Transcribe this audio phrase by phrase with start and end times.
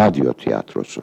[0.00, 1.02] Radyo Tiyatrosu.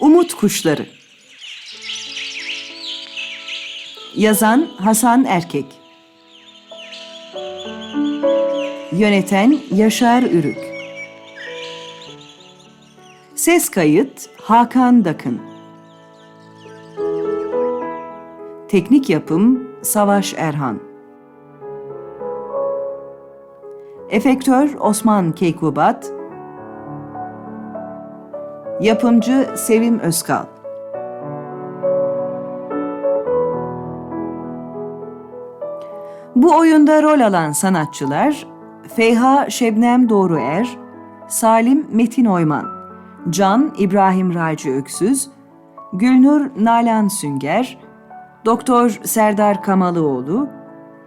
[0.00, 0.86] Umut Kuşları.
[4.16, 5.66] Yazan Hasan Erkek.
[8.92, 10.58] Yöneten Yaşar Ürük.
[13.34, 15.49] Ses kayıt Hakan Dakın
[18.70, 20.78] Teknik yapım Savaş Erhan.
[24.10, 26.12] Efektör Osman Keykubat.
[28.80, 30.44] Yapımcı Sevim Özkal.
[36.36, 38.46] Bu oyunda rol alan sanatçılar
[38.96, 40.78] Feyha Şebnem Doğruer,
[41.28, 42.66] Salim Metin Oyman,
[43.30, 45.30] Can İbrahim Raci Öksüz,
[45.92, 47.89] Gülnur Nalan Sünger,
[48.44, 50.48] Doktor Serdar Kamalıoğlu,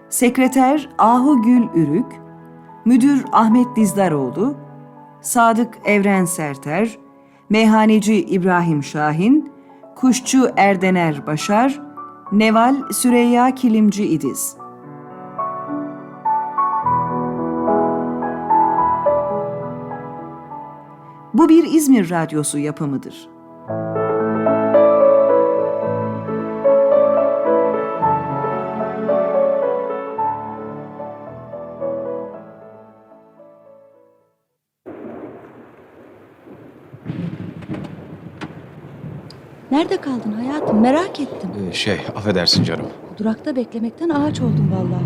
[0.09, 2.06] Sekreter Ahu Gül Ürük,
[2.86, 4.56] Müdür Ahmet Dizdaroğlu,
[5.22, 6.98] Sadık Evren Serter,
[7.50, 9.52] Meyhaneci İbrahim Şahin,
[9.95, 11.81] Kuşçu Erdener Başar,
[12.31, 14.58] Neval Süreyya Kilimci İdiz.
[21.34, 23.33] Bu bir İzmir Radyosu yapımıdır.
[39.84, 40.80] Nerede kaldın hayatım?
[40.81, 41.50] Merak ettim.
[41.70, 42.86] Ee, Şey, affedersin canım.
[43.20, 45.03] Durakta beklemekten ağaç oldum vallahi.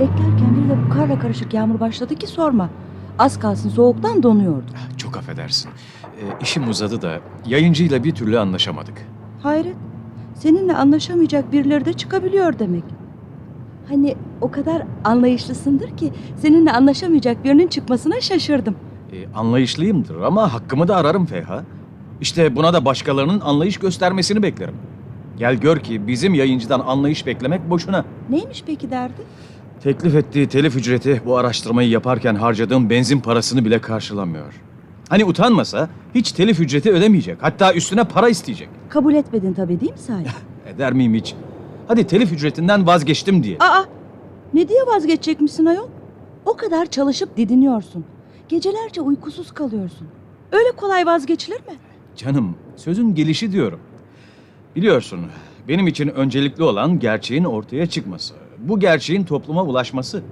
[0.00, 2.70] Beklerken bir de bu karla karışık yağmur başladı ki sorma.
[3.18, 4.74] Az kalsın soğuktan donuyordum.
[4.96, 5.70] Çok affedersin.
[6.04, 9.06] Ee, işim uzadı da yayıncıyla bir türlü anlaşamadık.
[9.42, 9.76] Hayret.
[10.34, 12.84] Seninle anlaşamayacak birileri de çıkabiliyor demek.
[13.88, 18.76] Hani o kadar anlayışlısındır ki seninle anlaşamayacak birinin çıkmasına şaşırdım.
[19.12, 21.62] Ee, anlayışlıyımdır ama hakkımı da ararım Feyha.
[22.20, 24.74] İşte buna da başkalarının anlayış göstermesini beklerim.
[25.38, 28.04] Gel gör ki bizim yayıncıdan anlayış beklemek boşuna.
[28.30, 29.22] Neymiş peki derdi?
[29.82, 34.54] Teklif ettiği telif ücreti bu araştırmayı yaparken harcadığım benzin parasını bile karşılamıyor.
[35.08, 37.38] Hani utanmasa hiç telif ücreti ödemeyecek.
[37.40, 38.68] Hatta üstüne para isteyecek.
[38.88, 40.30] Kabul etmedin tabii değil mi Salih?
[40.74, 41.34] Eder miyim hiç?
[41.88, 43.56] Hadi telif ücretinden vazgeçtim diye.
[43.60, 43.84] Aa!
[44.54, 45.88] Ne diye vazgeçecekmişsin ayol?
[46.46, 48.04] O kadar çalışıp didiniyorsun.
[48.48, 50.06] Gecelerce uykusuz kalıyorsun.
[50.52, 51.74] Öyle kolay vazgeçilir mi?
[52.18, 53.80] Canım, sözün gelişi diyorum.
[54.76, 55.20] Biliyorsun,
[55.68, 58.34] benim için öncelikli olan gerçeğin ortaya çıkması.
[58.58, 60.22] Bu gerçeğin topluma ulaşması.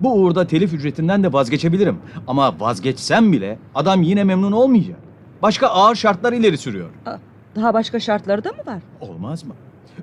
[0.00, 1.98] Bu uğurda telif ücretinden de vazgeçebilirim.
[2.26, 4.98] Ama vazgeçsem bile adam yine memnun olmayacak.
[5.42, 6.90] Başka ağır şartlar ileri sürüyor.
[7.06, 7.16] Aa,
[7.56, 8.82] Daha başka şartları da mı var?
[9.00, 9.54] Olmaz mı?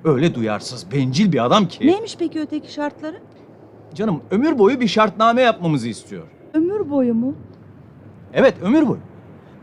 [0.04, 1.86] Öyle duyarsız, bencil bir adam ki.
[1.86, 3.16] Neymiş peki öteki şartları?
[3.94, 6.22] Canım, ömür boyu bir şartname yapmamızı istiyor.
[6.54, 7.34] Ömür boyu mu?
[8.34, 8.98] Evet, ömür boyu.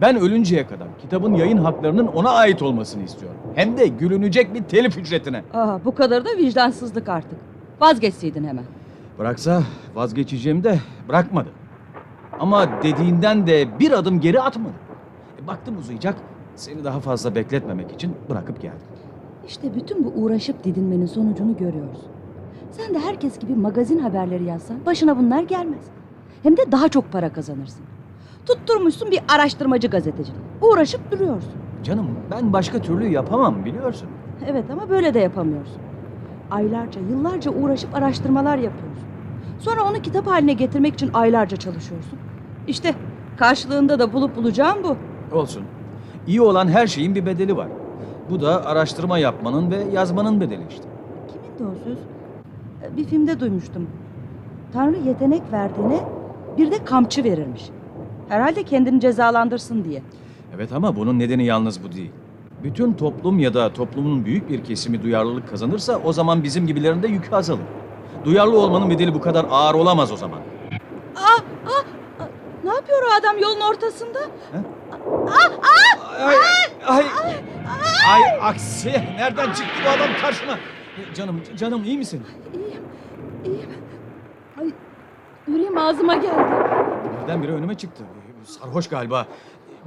[0.01, 3.37] Ben ölünceye kadar kitabın yayın haklarının ona ait olmasını istiyorum.
[3.55, 5.43] Hem de gülünecek bir telif ücretine.
[5.53, 7.39] Aa, bu kadar da vicdansızlık artık.
[7.81, 8.63] Vazgeçseydin hemen.
[9.19, 9.63] Bıraksa
[9.95, 10.79] vazgeçeceğim de
[11.09, 11.49] bırakmadı.
[12.39, 14.73] Ama dediğinden de bir adım geri atmadı.
[15.43, 16.15] E, baktım uzayacak.
[16.55, 18.79] Seni daha fazla bekletmemek için bırakıp geldim.
[19.47, 21.99] İşte bütün bu uğraşıp didinmenin sonucunu görüyoruz.
[22.71, 25.83] Sen de herkes gibi magazin haberleri yazsan başına bunlar gelmez.
[26.43, 27.85] Hem de daha çok para kazanırsın.
[28.49, 30.31] Tutturmuşsun bir araştırmacı gazeteci.
[30.61, 31.51] Uğraşıp duruyorsun.
[31.83, 34.09] Canım ben başka türlü yapamam biliyorsun.
[34.47, 35.81] Evet ama böyle de yapamıyorsun.
[36.51, 39.07] Aylarca, yıllarca uğraşıp araştırmalar yapıyorsun.
[39.59, 42.19] Sonra onu kitap haline getirmek için aylarca çalışıyorsun.
[42.67, 42.93] İşte
[43.37, 44.95] karşılığında da bulup bulacağım bu.
[45.37, 45.63] Olsun.
[46.27, 47.67] İyi olan her şeyin bir bedeli var.
[48.29, 50.83] Bu da araştırma yapmanın ve yazmanın bedeli işte.
[51.27, 51.97] Kimin de o söz?
[52.97, 53.87] Bir filmde duymuştum.
[54.73, 55.99] Tanrı yetenek verdiğine
[56.57, 57.69] bir de kamçı verirmiş.
[58.29, 60.01] Herhalde kendini cezalandırsın diye.
[60.55, 62.11] Evet ama bunun nedeni yalnız bu değil.
[62.63, 67.07] Bütün toplum ya da toplumun büyük bir kesimi duyarlılık kazanırsa o zaman bizim gibilerin de
[67.07, 67.61] yükü azalır.
[68.25, 70.39] Duyarlı olmanın bedeli bu kadar ağır olamaz o zaman.
[71.15, 71.83] Ah, ah,
[72.19, 72.27] ah,
[72.63, 74.19] ne yapıyor o adam yolun ortasında?
[76.19, 76.35] Ay,
[76.87, 77.05] ay,
[78.09, 78.89] ay, aksi.
[78.91, 80.53] Nereden çıktı bu adam karşıma?
[81.15, 82.21] Canım, canım iyi misin?
[82.53, 82.81] İyiyim,
[83.45, 83.69] iyiyim.
[84.61, 84.71] Ay,
[85.47, 86.51] yüreğim ağzıma geldi.
[87.23, 88.03] Birdenbire önüme çıktı.
[88.45, 89.27] Sarhoş galiba.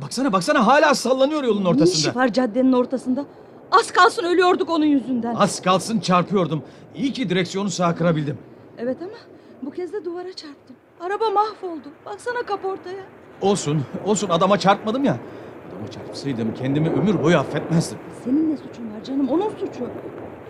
[0.02, 2.14] Baksana baksana hala sallanıyor yolun Ne işi ortasında.
[2.14, 3.25] var caddenin ortasında?
[3.70, 5.34] Az kalsın ölüyorduk onun yüzünden.
[5.34, 6.62] Az kalsın çarpıyordum.
[6.94, 8.38] İyi ki direksiyonu sağa kırabildim.
[8.78, 9.12] Evet ama
[9.62, 10.76] bu kez de duvara çarptım.
[11.00, 11.88] Araba mahvoldu.
[12.06, 13.02] Baksana kaportaya.
[13.40, 15.16] Olsun, olsun adama çarpmadım ya.
[15.69, 17.98] Adama çarpsaydım kendimi ömür boyu affetmezdim.
[18.25, 19.28] senin ne suçun var canım?
[19.28, 19.88] Onun suçu.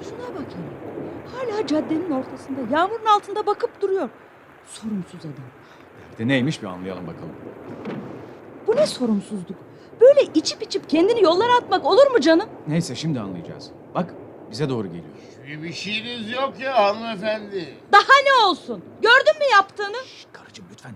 [0.02, 1.52] Şuna bak hele.
[1.52, 4.08] Hala caddenin ortasında, yağmurun altında bakıp duruyor.
[4.66, 5.32] Sorumsuz adam.
[6.18, 7.32] De neymiş bir anlayalım bakalım.
[8.66, 9.56] Bu ne sorumsuzluk?
[10.00, 12.48] Böyle içip içip kendini yollara atmak olur mu canım?
[12.68, 13.70] Neyse şimdi anlayacağız.
[13.94, 14.14] Bak
[14.50, 15.04] bize doğru geliyor.
[15.48, 17.74] Bir, bir şeyiniz yok ya hanımefendi.
[17.92, 18.82] Daha ne olsun?
[19.02, 19.96] Gördün mü yaptığını?
[20.06, 20.92] Şşt, karıcığım lütfen.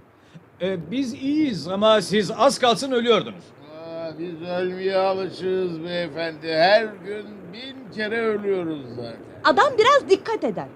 [0.62, 3.44] Ee, biz iyiyiz ama siz az kalsın ölüyordunuz.
[3.84, 6.48] Aa, biz ölmeye alışığız beyefendi.
[6.48, 9.16] Her gün bin kere ölüyoruz zaten.
[9.44, 10.66] Adam biraz dikkat eder.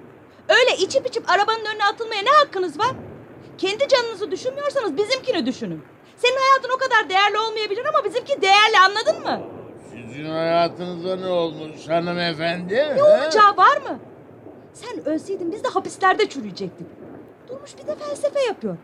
[0.48, 2.90] Öyle içip içip arabanın önüne atılmaya ne hakkınız var?
[3.60, 5.82] Kendi canınızı düşünmüyorsanız bizimkini düşünün.
[6.16, 9.40] Senin hayatın o kadar değerli olmayabilir ama bizimki değerli anladın mı?
[9.90, 12.74] Sizin hayatınıza ne olmuş hanımefendi?
[12.74, 13.98] Ne olacağı var mı?
[14.72, 16.86] Sen ölseydin biz de hapislerde çürüyecektik.
[17.48, 18.76] Durmuş bir de felsefe yapıyor.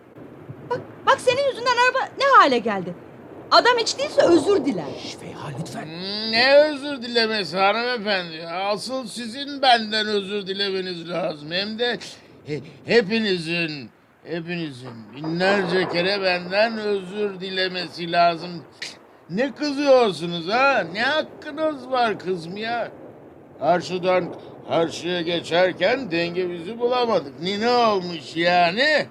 [0.70, 2.94] Bak, bak senin yüzünden araba ne hale geldi.
[3.50, 5.16] Adam hiç değilse özür diler.
[5.20, 5.82] Feyha lütfen.
[5.84, 8.46] Hmm, Ne özür dilemesi hanımefendi?
[8.46, 11.50] Asıl sizin benden özür dilemeniz lazım.
[11.50, 11.98] Hem de
[12.46, 13.90] he- hepinizin,
[14.30, 18.50] hepinizin binlerce kere benden özür dilemesi lazım.
[19.30, 20.84] Ne kızıyorsunuz ha?
[20.92, 22.88] Ne hakkınız var kızmaya?
[23.58, 24.24] Karşıdan
[24.68, 27.40] karşıya geçerken dengemizi bulamadık.
[27.42, 29.06] Ne, ne olmuş yani?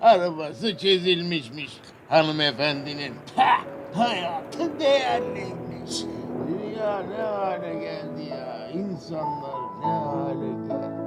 [0.00, 1.70] Arabası çizilmişmiş
[2.08, 3.12] hanımefendinin.
[3.36, 3.64] Hah,
[3.94, 6.02] hayatı değerliymiş.
[6.48, 8.68] Dünya ne hale geldi ya?
[8.74, 11.00] İnsanlar ne hale geldi?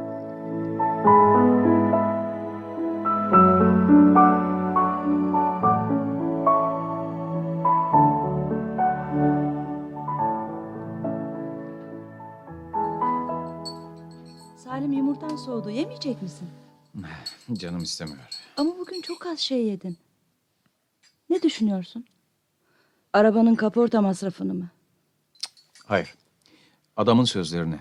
[15.46, 15.70] Soğudu.
[15.70, 16.48] Yemeyecek misin?
[17.54, 18.20] Canım istemiyor.
[18.58, 19.98] Ama bugün çok az şey yedin.
[21.30, 22.06] Ne düşünüyorsun?
[23.14, 24.70] Arabanın kaporta masrafını mı?
[25.86, 26.16] Hayır.
[26.98, 27.80] Adamın sözlerini.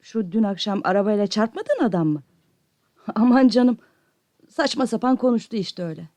[0.00, 2.22] Şu dün akşam arabayla çarpmadın adam mı?
[3.14, 3.78] Aman canım.
[4.48, 6.08] Saçma sapan konuştu işte öyle.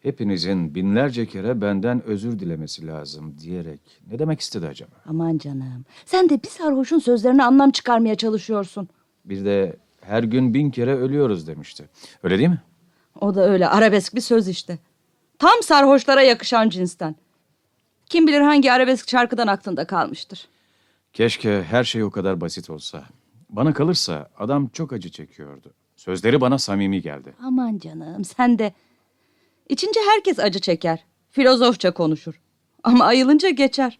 [0.00, 3.80] Hepinizin binlerce kere benden özür dilemesi lazım diyerek
[4.10, 4.96] ne demek istedi acaba?
[5.06, 5.84] Aman canım.
[6.04, 8.88] Sen de bir sarhoşun sözlerine anlam çıkarmaya çalışıyorsun.
[9.24, 11.88] Bir de her gün bin kere ölüyoruz demişti.
[12.22, 12.62] Öyle değil mi?
[13.20, 14.78] O da öyle arabesk bir söz işte.
[15.38, 17.16] Tam sarhoşlara yakışan cinsten.
[18.06, 20.48] Kim bilir hangi arabesk şarkıdan aklında kalmıştır.
[21.12, 23.04] Keşke her şey o kadar basit olsa.
[23.48, 25.74] Bana kalırsa adam çok acı çekiyordu.
[25.96, 27.34] Sözleri bana samimi geldi.
[27.42, 28.72] Aman canım sen de.
[29.68, 31.04] İçince herkes acı çeker.
[31.30, 32.40] Filozofça konuşur.
[32.82, 33.98] Ama ayılınca geçer.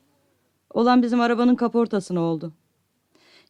[0.74, 2.52] Olan bizim arabanın kaportasına oldu.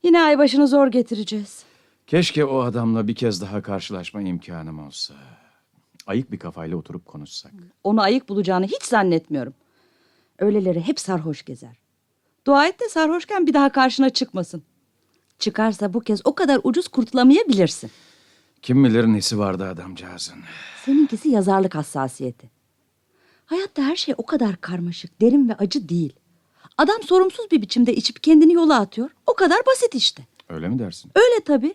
[0.03, 1.63] Yine ay başını zor getireceğiz.
[2.07, 5.15] Keşke o adamla bir kez daha karşılaşma imkanım olsa.
[6.07, 7.53] Ayık bir kafayla oturup konuşsak.
[7.85, 9.55] Onu ayık bulacağını hiç zannetmiyorum.
[10.39, 11.77] Öyleleri hep sarhoş gezer.
[12.47, 14.63] Dua et de sarhoşken bir daha karşına çıkmasın.
[15.39, 17.91] Çıkarsa bu kez o kadar ucuz kurtulamayabilirsin.
[18.63, 20.39] Kim bilir nesi vardı adamcağızın.
[20.85, 22.51] Seninkisi yazarlık hassasiyeti.
[23.47, 26.13] Hayatta her şey o kadar karmaşık, derin ve acı değil.
[26.81, 29.11] Adam sorumsuz bir biçimde içip kendini yola atıyor.
[29.27, 30.23] O kadar basit işte.
[30.49, 31.11] Öyle mi dersin?
[31.15, 31.75] Öyle tabii.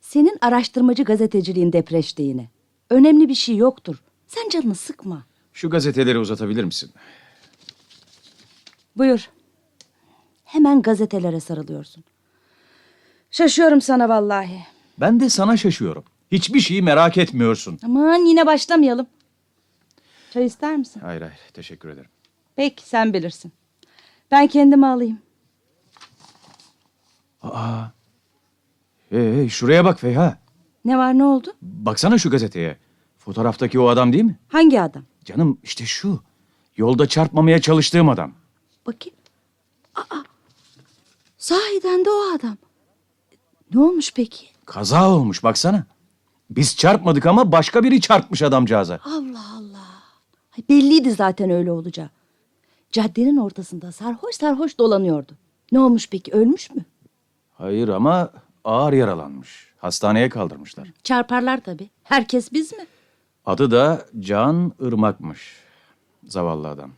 [0.00, 2.48] Senin araştırmacı gazeteciliğin depreşti yine.
[2.90, 4.02] Önemli bir şey yoktur.
[4.26, 5.24] Sen canını sıkma.
[5.52, 6.90] Şu gazeteleri uzatabilir misin?
[8.96, 9.30] Buyur.
[10.44, 12.04] Hemen gazetelere sarılıyorsun.
[13.30, 14.60] Şaşıyorum sana vallahi.
[15.00, 16.04] Ben de sana şaşıyorum.
[16.32, 17.78] Hiçbir şeyi merak etmiyorsun.
[17.84, 19.06] Aman yine başlamayalım.
[20.30, 21.00] Çay ister misin?
[21.00, 22.10] Hayır hayır teşekkür ederim.
[22.56, 23.52] Peki sen bilirsin.
[24.30, 25.18] Ben kendimi alayım.
[27.42, 27.84] Aa.
[29.10, 30.38] Hey, hey, şuraya bak Feyha.
[30.84, 31.52] Ne var ne oldu?
[31.62, 32.76] Baksana şu gazeteye.
[33.18, 34.38] Fotoğraftaki o adam değil mi?
[34.48, 35.02] Hangi adam?
[35.24, 36.20] Canım işte şu.
[36.76, 38.32] Yolda çarpmamaya çalıştığım adam.
[38.86, 39.18] Bakayım.
[39.94, 40.22] Aa,
[41.38, 42.56] sahiden de o adam.
[43.74, 44.46] Ne olmuş peki?
[44.64, 45.84] Kaza olmuş baksana.
[46.50, 48.98] Biz çarpmadık ama başka biri çarpmış adamcağıza.
[49.04, 49.88] Allah Allah.
[50.58, 52.10] Ay, belliydi zaten öyle olacağı.
[52.92, 55.32] Caddenin ortasında sarhoş sarhoş dolanıyordu.
[55.72, 56.84] Ne olmuş peki ölmüş mü?
[57.58, 58.30] Hayır ama
[58.64, 59.68] ağır yaralanmış.
[59.78, 60.88] Hastaneye kaldırmışlar.
[61.04, 61.90] Çarparlar tabii.
[62.04, 62.86] Herkes biz mi?
[63.46, 65.56] Adı da Can Irmak'mış.
[66.24, 66.90] Zavallı adam.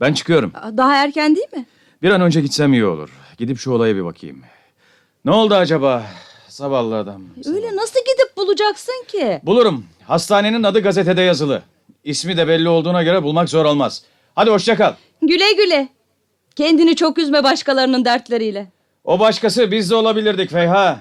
[0.00, 0.52] Ben çıkıyorum.
[0.76, 1.66] Daha erken değil mi?
[2.02, 3.10] Bir an önce gitsem iyi olur.
[3.38, 4.40] Gidip şu olaya bir bakayım.
[5.24, 6.06] Ne oldu acaba?
[6.48, 7.22] Zavallı adam.
[7.46, 9.40] Öyle nasıl gidip bulacaksın ki?
[9.42, 9.84] Bulurum.
[10.06, 11.62] Hastanenin adı gazetede yazılı.
[12.04, 14.02] İsmi de belli olduğuna göre bulmak zor olmaz.
[14.38, 14.94] Hadi hoşça kal.
[15.22, 15.88] Güle güle.
[16.56, 18.66] Kendini çok üzme başkalarının dertleriyle.
[19.04, 21.00] O başkası biz de olabilirdik Feyha.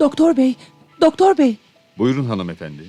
[0.00, 0.54] Doktor bey,
[1.00, 1.56] doktor bey,
[1.98, 2.82] Buyurun hanımefendi.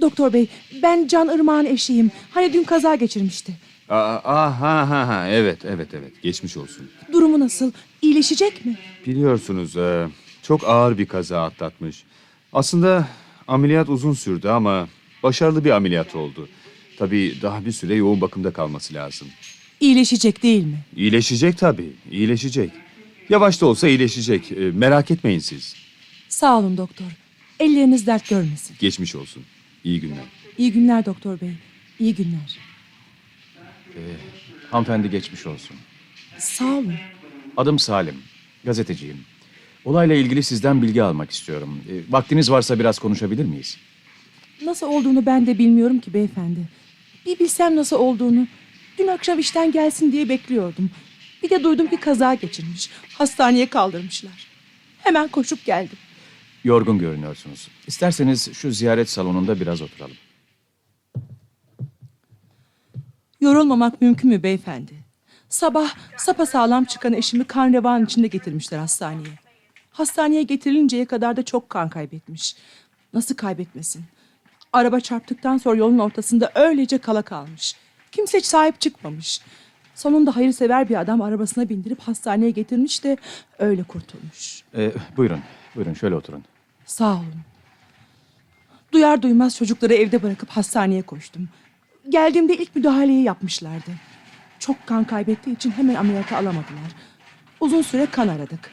[0.00, 0.48] doktor bey.
[0.82, 2.10] Ben Can Irmak'ın eşiyim.
[2.30, 3.52] Hani dün kaza geçirmişti.
[3.92, 5.28] Aa, aa, ha, ha, ha.
[5.28, 6.22] Evet, evet, evet.
[6.22, 6.90] Geçmiş olsun.
[7.12, 7.72] Durumu nasıl?
[8.02, 8.78] İyileşecek mi?
[9.06, 10.08] Biliyorsunuz e,
[10.42, 12.02] çok ağır bir kaza atlatmış.
[12.52, 13.08] Aslında
[13.48, 14.88] ameliyat uzun sürdü ama
[15.22, 16.48] başarılı bir ameliyat oldu.
[16.98, 19.28] Tabii daha bir süre yoğun bakımda kalması lazım.
[19.80, 20.78] İyileşecek değil mi?
[20.96, 22.70] İyileşecek tabii, iyileşecek.
[23.28, 24.52] Yavaş da olsa iyileşecek.
[24.52, 25.74] E, merak etmeyin siz.
[26.28, 27.06] Sağ olun doktor.
[27.60, 28.76] Elleriniz dert görmesin.
[28.80, 29.42] Geçmiş olsun.
[29.84, 30.24] İyi günler.
[30.58, 31.52] İyi günler doktor bey.
[32.00, 32.71] İyi günler.
[34.70, 35.76] Hanımefendi geçmiş olsun.
[36.38, 36.94] Sağ olun.
[37.56, 38.14] Adım Salim.
[38.64, 39.16] Gazeteciyim.
[39.84, 41.80] Olayla ilgili sizden bilgi almak istiyorum.
[41.90, 43.76] E, vaktiniz varsa biraz konuşabilir miyiz?
[44.64, 46.60] Nasıl olduğunu ben de bilmiyorum ki beyefendi.
[47.26, 48.46] Bir bilsem nasıl olduğunu.
[48.98, 50.90] Dün akşam işten gelsin diye bekliyordum.
[51.42, 52.90] Bir de duydum ki kaza geçirmiş.
[53.18, 54.46] Hastaneye kaldırmışlar.
[54.98, 55.98] Hemen koşup geldim.
[56.64, 57.68] Yorgun görünüyorsunuz.
[57.86, 60.16] İsterseniz şu ziyaret salonunda biraz oturalım.
[63.42, 64.94] Yorulmamak mümkün mü beyefendi?
[65.48, 69.38] Sabah sapasağlam çıkan eşimi kan revan içinde getirmişler hastaneye.
[69.90, 72.56] Hastaneye getirilinceye kadar da çok kan kaybetmiş.
[73.14, 74.04] Nasıl kaybetmesin?
[74.72, 77.74] Araba çarptıktan sonra yolun ortasında öylece kala kalmış.
[78.12, 79.40] Kimse sahip çıkmamış.
[79.94, 83.16] Sonunda hayırsever bir adam arabasına bindirip hastaneye getirmiş de
[83.58, 84.62] öyle kurtulmuş.
[84.76, 85.40] E, buyurun,
[85.76, 86.44] buyurun şöyle oturun.
[86.86, 87.42] Sağ olun.
[88.92, 91.48] Duyar duymaz çocukları evde bırakıp hastaneye koştum.
[92.08, 93.90] Geldiğimde ilk müdahaleyi yapmışlardı.
[94.58, 96.92] Çok kan kaybettiği için hemen ameliyata alamadılar.
[97.60, 98.70] Uzun süre kan aradık.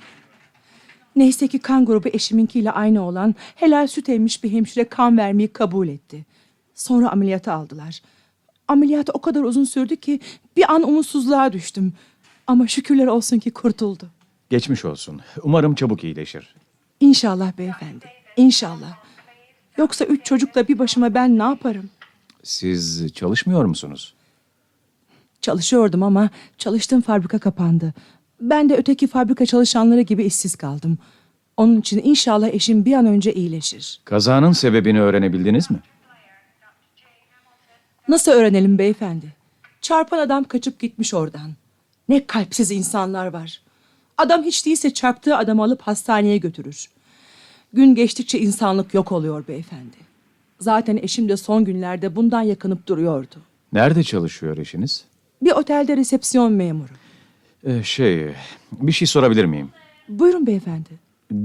[1.16, 5.88] Neyse ki kan grubu eşiminkiyle aynı olan helal süt emmiş bir hemşire kan vermeyi kabul
[5.88, 6.26] etti.
[6.76, 8.02] Sonra ameliyata aldılar.
[8.68, 10.20] Ameliyat o kadar uzun sürdü ki
[10.58, 11.94] bir an umutsuzluğa düştüm.
[12.48, 14.10] Ama şükürler olsun ki kurtuldu.
[14.50, 15.22] Geçmiş olsun.
[15.44, 16.56] Umarım çabuk iyileşir.
[17.00, 18.06] İnşallah beyefendi.
[18.38, 18.98] İnşallah.
[19.78, 21.90] Yoksa üç çocukla bir başıma ben ne yaparım?
[22.44, 24.14] Siz çalışmıyor musunuz?
[25.42, 27.94] Çalışıyordum ama çalıştığım fabrika kapandı.
[28.42, 30.98] Ben de öteki fabrika çalışanları gibi işsiz kaldım.
[31.58, 34.02] Onun için inşallah eşim bir an önce iyileşir.
[34.06, 35.80] Kazanın sebebini öğrenebildiniz mi?
[38.08, 39.34] Nasıl öğrenelim beyefendi?
[39.82, 41.52] Çarpan adam kaçıp gitmiş oradan.
[42.10, 43.62] Ne kalpsiz insanlar var.
[44.18, 46.90] Adam hiç değilse çarptığı adamı alıp hastaneye götürür.
[47.74, 50.09] Gün geçtikçe insanlık yok oluyor beyefendi.
[50.60, 53.36] Zaten eşim de son günlerde bundan yakınıp duruyordu.
[53.74, 55.06] Nerede çalışıyor eşiniz?
[55.42, 56.90] Bir otelde resepsiyon memuru.
[57.64, 58.28] Ee, şey,
[58.72, 59.70] bir şey sorabilir miyim?
[60.10, 60.90] Buyurun beyefendi.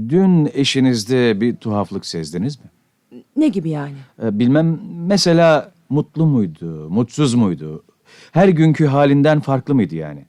[0.09, 2.65] Dün eşinizde bir tuhaflık sezdiniz mi?
[3.35, 3.95] Ne gibi yani?
[4.23, 7.83] Ee, bilmem, mesela mutlu muydu, mutsuz muydu?
[8.31, 10.25] Her günkü halinden farklı mıydı yani?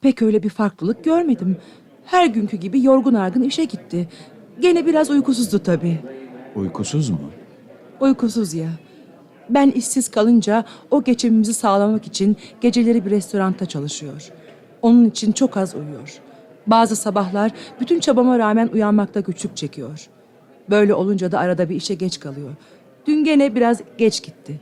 [0.00, 1.56] Pek öyle bir farklılık görmedim.
[2.04, 4.08] Her günkü gibi yorgun argın işe gitti.
[4.60, 5.98] Gene biraz uykusuzdu tabii.
[6.56, 7.20] Uykusuz mu?
[8.02, 8.68] Uykusuz ya.
[9.50, 14.28] Ben işsiz kalınca o geçimimizi sağlamak için geceleri bir restoranda çalışıyor.
[14.82, 16.18] Onun için çok az uyuyor.
[16.66, 20.06] Bazı sabahlar bütün çabama rağmen uyanmakta güçlük çekiyor.
[20.70, 22.50] Böyle olunca da arada bir işe geç kalıyor.
[23.06, 24.60] Dün gene biraz geç gitti.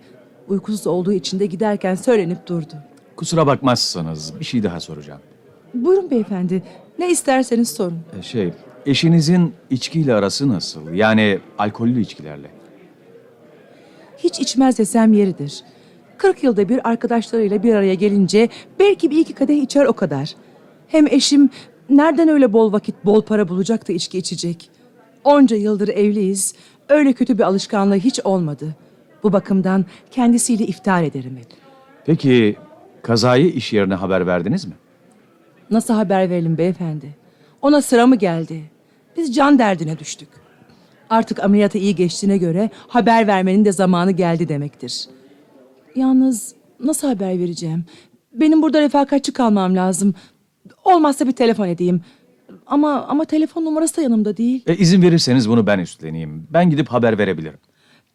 [0.48, 2.74] Uykusuz olduğu için de giderken söylenip durdu.
[3.16, 5.20] Kusura bakmazsanız bir şey daha soracağım.
[5.74, 6.62] Buyurun beyefendi.
[6.98, 7.98] Ne isterseniz sorun.
[8.18, 8.52] Ee, şey,
[8.86, 10.92] eşinizin içkiyle arası nasıl?
[10.92, 12.59] Yani alkollü içkilerle.
[14.24, 15.62] Hiç içmez desem yeridir.
[16.18, 18.48] 40 yılda bir arkadaşlarıyla bir araya gelince
[18.78, 20.34] belki bir iki kadeh içer o kadar.
[20.88, 21.50] Hem eşim
[21.90, 24.70] nereden öyle bol vakit bol para bulacak da içki içecek.
[25.24, 26.54] Onca yıldır evliyiz.
[26.88, 28.74] Öyle kötü bir alışkanlığı hiç olmadı.
[29.22, 31.46] Bu bakımdan kendisiyle iftihar ederim hep.
[32.06, 32.56] Peki
[33.02, 34.72] kazayı iş yerine haber verdiniz mi?
[35.70, 37.16] Nasıl haber verelim beyefendi?
[37.62, 38.62] Ona sıra mı geldi?
[39.16, 40.28] Biz can derdine düştük.
[41.10, 45.04] Artık ameliyatı iyi geçtiğine göre haber vermenin de zamanı geldi demektir.
[45.96, 47.84] Yalnız nasıl haber vereceğim?
[48.32, 50.14] Benim burada refakatçi kalmam lazım.
[50.84, 52.00] Olmazsa bir telefon edeyim.
[52.66, 54.62] Ama ama telefon numarası da yanımda değil.
[54.66, 56.46] E, izin verirseniz bunu ben üstleneyim.
[56.50, 57.58] Ben gidip haber verebilirim.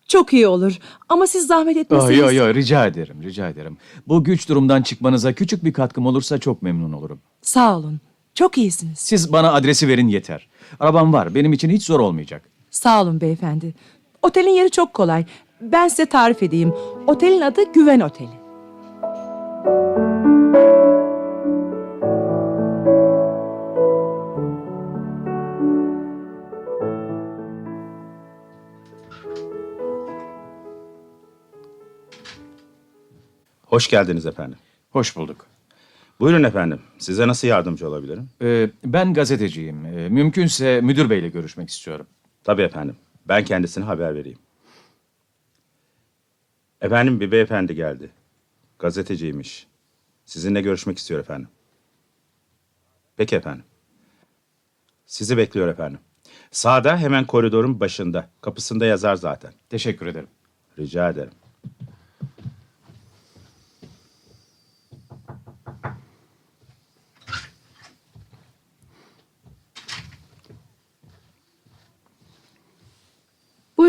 [0.07, 0.79] Çok iyi olur.
[1.09, 2.17] Ama siz zahmet etmeseniz.
[2.19, 3.77] Yok yok rica ederim rica ederim.
[4.07, 7.19] Bu güç durumdan çıkmanıza küçük bir katkım olursa çok memnun olurum.
[7.41, 7.99] Sağ olun.
[8.33, 8.99] Çok iyisiniz.
[8.99, 10.47] Siz bana adresi verin yeter.
[10.79, 12.54] Arabam var benim için hiç zor olmayacak.
[12.75, 13.73] Sağ olun beyefendi.
[14.21, 15.25] Otelin yeri çok kolay.
[15.61, 16.73] Ben size tarif edeyim.
[17.07, 18.29] Otelin adı Güven Oteli.
[33.65, 34.57] Hoş geldiniz efendim.
[34.91, 35.45] Hoş bulduk.
[36.19, 36.81] Buyurun efendim.
[36.97, 38.29] Size nasıl yardımcı olabilirim?
[38.41, 39.85] Ee, ben gazeteciyim.
[39.85, 42.07] Ee, mümkünse müdür beyle görüşmek istiyorum.
[42.45, 42.95] Tabii efendim.
[43.25, 44.39] Ben kendisine haber vereyim.
[46.81, 48.11] Efendim bir beyefendi geldi.
[48.79, 49.67] Gazeteciymiş.
[50.25, 51.49] Sizinle görüşmek istiyor efendim.
[53.17, 53.63] Peki efendim.
[55.05, 55.99] Sizi bekliyor efendim.
[56.51, 58.29] Sağda hemen koridorun başında.
[58.41, 59.53] Kapısında yazar zaten.
[59.69, 60.29] Teşekkür ederim.
[60.79, 61.33] Rica ederim.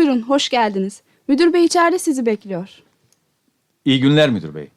[0.07, 1.01] Buyurun, hoş geldiniz.
[1.27, 2.69] Müdür bey içeride sizi bekliyor.
[3.85, 4.67] İyi günler müdür bey.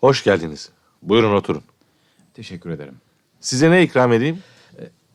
[0.00, 0.70] Hoş geldiniz.
[1.02, 1.62] Buyurun oturun.
[2.34, 2.94] Teşekkür ederim.
[3.40, 4.42] Size ne ikram edeyim?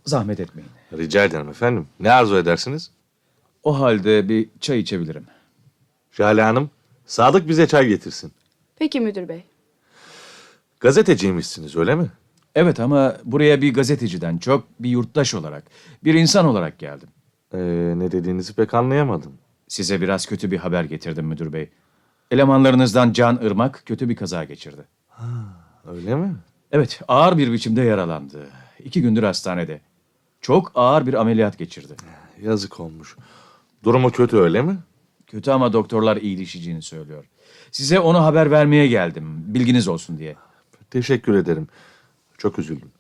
[0.05, 0.69] Zahmet etmeyin.
[0.93, 1.87] Rica ederim efendim.
[1.99, 2.91] Ne arzu edersiniz?
[3.63, 5.25] O halde bir çay içebilirim.
[6.11, 6.69] Jale Hanım,
[7.05, 8.31] Sadık bize çay getirsin.
[8.75, 9.43] Peki müdür bey.
[10.79, 12.07] Gazeteciymişsiniz öyle mi?
[12.55, 15.63] Evet ama buraya bir gazeteciden çok bir yurttaş olarak,
[16.03, 17.09] bir insan olarak geldim.
[17.53, 17.58] Ee,
[17.96, 19.34] ne dediğinizi pek anlayamadım.
[19.67, 21.70] Size biraz kötü bir haber getirdim müdür bey.
[22.31, 24.81] Elemanlarınızdan Can Irmak kötü bir kaza geçirdi.
[25.88, 26.36] Öyle mi?
[26.72, 28.48] Evet, ağır bir biçimde yaralandı.
[28.79, 29.81] İki gündür hastanede.
[30.41, 31.93] Çok ağır bir ameliyat geçirdi.
[32.41, 33.15] Yazık olmuş.
[33.84, 34.77] Durumu kötü öyle mi?
[35.27, 37.25] Kötü ama doktorlar iyileşeceğini söylüyor.
[37.72, 39.43] Size onu haber vermeye geldim.
[39.53, 40.36] Bilginiz olsun diye.
[40.91, 41.67] Teşekkür ederim.
[42.38, 42.91] Çok üzüldüm.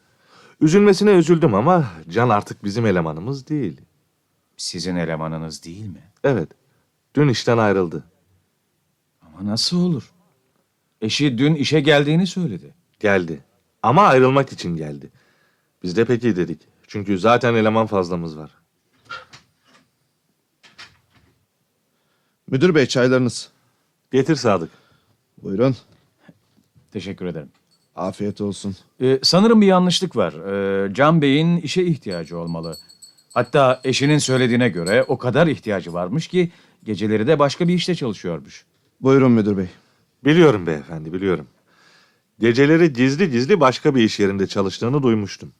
[0.61, 3.81] Üzülmesine üzüldüm ama Can artık bizim elemanımız değil.
[4.61, 6.01] Sizin elemanınız değil mi?
[6.23, 6.49] Evet.
[7.15, 8.03] Dün işten ayrıldı.
[9.21, 10.11] Ama nasıl olur?
[11.01, 12.73] Eşi dün işe geldiğini söyledi.
[12.99, 13.43] Geldi.
[13.83, 15.11] Ama ayrılmak için geldi.
[15.83, 16.67] Biz de peki dedik.
[16.87, 18.51] Çünkü zaten eleman fazlamız var.
[22.47, 23.51] Müdür bey çaylarınız.
[24.11, 24.71] Getir Sadık.
[25.43, 25.75] Buyurun.
[26.91, 27.51] Teşekkür ederim.
[27.95, 28.75] Afiyet olsun.
[29.01, 30.33] Ee, sanırım bir yanlışlık var.
[30.33, 32.77] Ee, Can Bey'in işe ihtiyacı olmalı.
[33.33, 36.51] Hatta eşinin söylediğine göre o kadar ihtiyacı varmış ki
[36.83, 38.65] geceleri de başka bir işte çalışıyormuş.
[39.01, 39.67] Buyurun müdür bey.
[40.25, 41.47] Biliyorum beyefendi, biliyorum.
[42.39, 45.53] Geceleri gizli gizli başka bir iş yerinde çalıştığını duymuştum.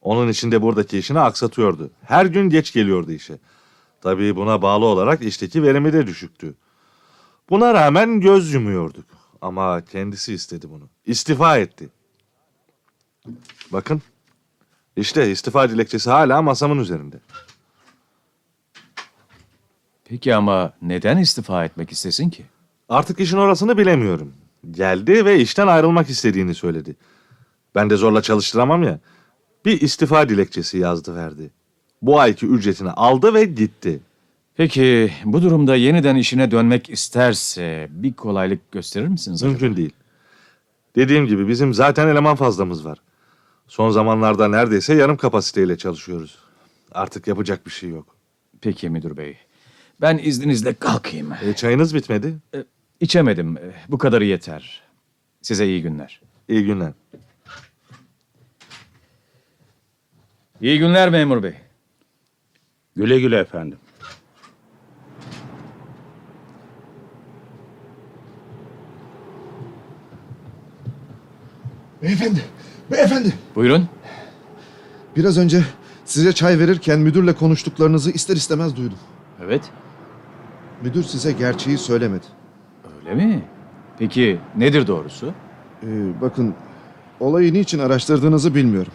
[0.00, 1.90] Onun için de buradaki işini aksatıyordu.
[2.04, 3.38] Her gün geç geliyordu işe.
[4.00, 6.54] Tabii buna bağlı olarak işteki verimi de düşüktü.
[7.50, 9.04] Buna rağmen göz yumuyorduk.
[9.40, 10.88] Ama kendisi istedi bunu.
[11.06, 11.88] İstifa etti.
[13.72, 14.02] Bakın.
[15.00, 17.16] İşte istifa dilekçesi hala masamın üzerinde.
[20.04, 22.44] Peki ama neden istifa etmek istesin ki?
[22.88, 24.32] Artık işin orasını bilemiyorum.
[24.70, 26.96] Geldi ve işten ayrılmak istediğini söyledi.
[27.74, 28.98] Ben de zorla çalıştıramam ya.
[29.64, 31.50] Bir istifa dilekçesi yazdı verdi.
[32.02, 34.00] Bu ayki ücretini aldı ve gitti.
[34.56, 39.50] Peki bu durumda yeniden işine dönmek isterse bir kolaylık gösterir misiniz acaba?
[39.50, 39.92] Mümkün değil.
[40.96, 42.98] Dediğim gibi bizim zaten eleman fazlamız var.
[43.70, 46.38] Son zamanlarda neredeyse yarım kapasiteyle çalışıyoruz.
[46.92, 48.16] Artık yapacak bir şey yok.
[48.60, 49.36] Peki müdür bey.
[50.00, 51.32] Ben izninizle kalkayım.
[51.32, 52.34] E, çayınız bitmedi.
[53.00, 53.58] İçemedim.
[53.88, 54.82] Bu kadarı yeter.
[55.42, 56.20] Size iyi günler.
[56.48, 56.92] İyi günler.
[60.60, 61.54] İyi günler memur bey.
[62.96, 63.78] Güle güle efendim.
[72.02, 72.40] Beyefendi,
[72.90, 73.34] beyefendi.
[73.54, 73.88] Buyurun.
[75.16, 75.64] Biraz önce
[76.04, 78.98] size çay verirken müdürle konuştuklarınızı ister istemez duydum.
[79.44, 79.62] Evet.
[80.82, 82.26] Müdür size gerçeği söylemedi.
[82.98, 83.42] Öyle mi?
[83.98, 85.34] Peki nedir doğrusu?
[85.82, 85.86] Ee,
[86.20, 86.54] bakın,
[87.20, 88.92] olayı niçin araştırdığınızı bilmiyorum.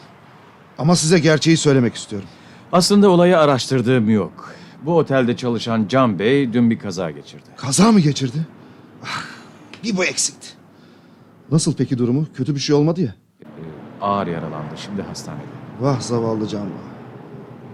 [0.78, 2.28] Ama size gerçeği söylemek istiyorum.
[2.72, 4.54] Aslında olayı araştırdığım yok.
[4.86, 7.44] Bu otelde çalışan Can Bey dün bir kaza geçirdi.
[7.58, 8.38] Kaza mı geçirdi?
[9.04, 9.24] Ah,
[9.84, 10.48] bir bu eksikti.
[11.52, 12.28] Nasıl peki durumu?
[12.34, 13.16] Kötü bir şey olmadı ya.
[14.06, 14.76] Ağır yaralandı.
[14.76, 15.42] Şimdi hastanede.
[15.82, 16.86] Vah zavallı can vah.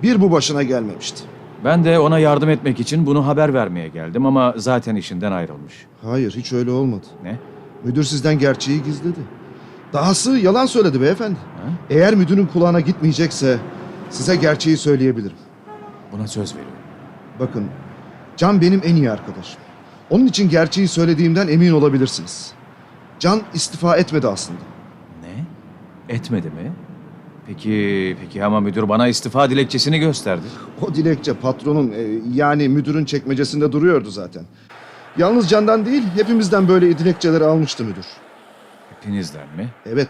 [0.04, 1.24] Bir bu başına gelmemişti.
[1.65, 5.86] Ben de ona yardım etmek için bunu haber vermeye geldim ama zaten işinden ayrılmış.
[6.04, 7.06] Hayır, hiç öyle olmadı.
[7.24, 7.38] Ne?
[7.84, 9.20] Müdür sizden gerçeği gizledi.
[9.94, 11.36] Dahası yalan söyledi beyefendi.
[11.36, 11.70] Ha?
[11.89, 13.58] Eğer müdürün kulağına gitmeyecekse
[14.10, 15.38] size gerçeği söyleyebilirim.
[16.12, 16.78] Buna söz veriyorum.
[17.39, 17.65] Bakın,
[18.38, 19.62] Can benim en iyi arkadaşım.
[20.10, 22.52] Onun için gerçeği söylediğimden emin olabilirsiniz.
[23.20, 24.71] Can istifa etmedi aslında.
[26.12, 26.71] Etmedi mi?
[27.47, 30.45] Peki, peki ama müdür bana istifa dilekçesini gösterdi.
[30.82, 34.43] O dilekçe patronun e, yani müdürün çekmecesinde duruyordu zaten.
[35.17, 38.06] Yalnız Can'dan değil hepimizden böyle dilekçeleri almıştı müdür.
[38.89, 39.69] Hepinizden mi?
[39.86, 40.10] Evet,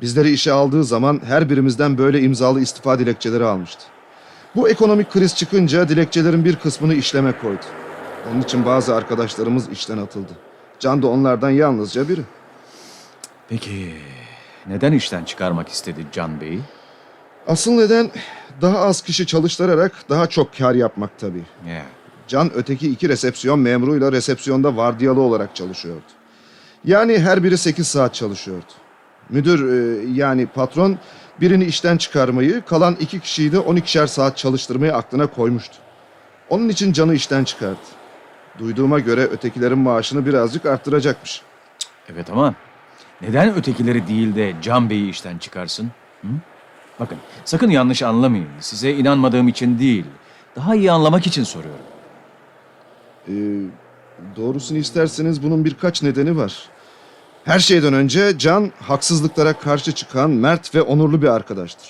[0.00, 3.82] bizleri işe aldığı zaman her birimizden böyle imzalı istifa dilekçeleri almıştı.
[4.56, 7.64] Bu ekonomik kriz çıkınca dilekçelerin bir kısmını işleme koydu.
[8.32, 10.32] Onun için bazı arkadaşlarımız işten atıldı.
[10.80, 12.20] Can da onlardan yalnızca biri.
[13.48, 13.94] Peki,
[14.68, 16.60] neden işten çıkarmak istedi Can Bey'i?
[17.46, 18.10] Asıl neden
[18.62, 21.42] daha az kişi çalıştırarak daha çok kar yapmak tabii.
[21.68, 21.82] Ya.
[22.28, 26.04] Can öteki iki resepsiyon memuruyla resepsiyonda vardiyalı olarak çalışıyordu.
[26.84, 28.72] Yani her biri 8 saat çalışıyordu.
[29.30, 30.98] Müdür e, yani patron
[31.40, 35.76] birini işten çıkarmayı kalan iki kişiyi de 12'şer saat çalıştırmayı aklına koymuştu.
[36.48, 37.78] Onun için Can'ı işten çıkardı.
[38.58, 41.42] Duyduğuma göre ötekilerin maaşını birazcık arttıracakmış.
[42.12, 42.54] Evet ama
[43.22, 45.90] neden ötekileri değil de Can Bey'i işten çıkarsın?
[46.22, 46.28] Hı?
[47.00, 48.48] Bakın sakın yanlış anlamayın.
[48.60, 50.04] Size inanmadığım için değil.
[50.56, 51.84] Daha iyi anlamak için soruyorum.
[53.28, 53.32] Ee,
[54.36, 56.68] doğrusunu isterseniz bunun birkaç nedeni var.
[57.44, 61.88] Her şeyden önce Can haksızlıklara karşı çıkan mert ve onurlu bir arkadaştır.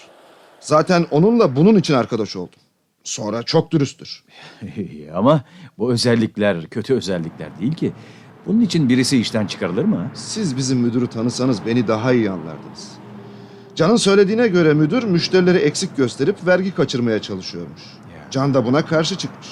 [0.60, 2.60] Zaten onunla bunun için arkadaş oldum.
[3.04, 4.24] Sonra çok dürüsttür.
[5.14, 5.44] ama
[5.78, 7.92] bu özellikler kötü özellikler değil ki.
[8.46, 10.10] Bunun için birisi işten çıkarılır mı?
[10.14, 12.88] Siz bizim müdürü tanısanız beni daha iyi anlardınız.
[13.74, 17.82] Can'ın söylediğine göre müdür müşterileri eksik gösterip vergi kaçırmaya çalışıyormuş.
[18.14, 18.30] Ya.
[18.30, 19.48] Can da buna karşı çıkmış.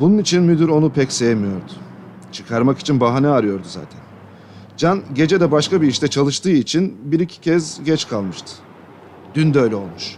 [0.00, 1.72] Bunun için müdür onu pek sevmiyordu.
[2.32, 4.00] Çıkarmak için bahane arıyordu zaten.
[4.76, 8.52] Can gece de başka bir işte çalıştığı için bir iki kez geç kalmıştı.
[9.34, 10.16] Dün de öyle olmuş.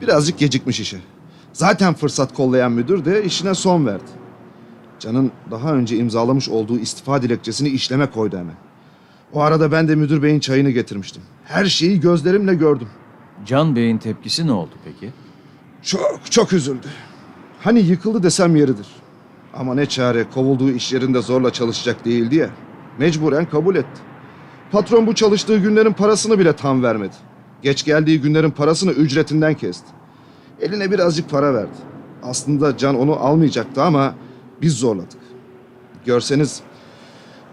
[0.00, 0.98] Birazcık gecikmiş işe.
[1.52, 4.23] Zaten fırsat kollayan müdür de işine son verdi.
[4.98, 8.54] Can'ın daha önce imzalamış olduğu istifa dilekçesini işleme koydu hemen.
[9.32, 11.22] O arada ben de müdür beyin çayını getirmiştim.
[11.44, 12.88] Her şeyi gözlerimle gördüm.
[13.46, 15.12] Can Bey'in tepkisi ne oldu peki?
[15.82, 16.86] Çok çok üzüldü.
[17.60, 18.86] Hani yıkıldı desem yeridir.
[19.54, 22.50] Ama ne çare kovulduğu iş yerinde zorla çalışacak değildi ya.
[22.98, 24.00] Mecburen kabul etti.
[24.72, 27.14] Patron bu çalıştığı günlerin parasını bile tam vermedi.
[27.62, 29.86] Geç geldiği günlerin parasını ücretinden kesti.
[30.60, 31.76] Eline birazcık para verdi.
[32.22, 34.14] Aslında Can onu almayacaktı ama
[34.62, 35.20] biz zorladık.
[36.06, 36.60] Görseniz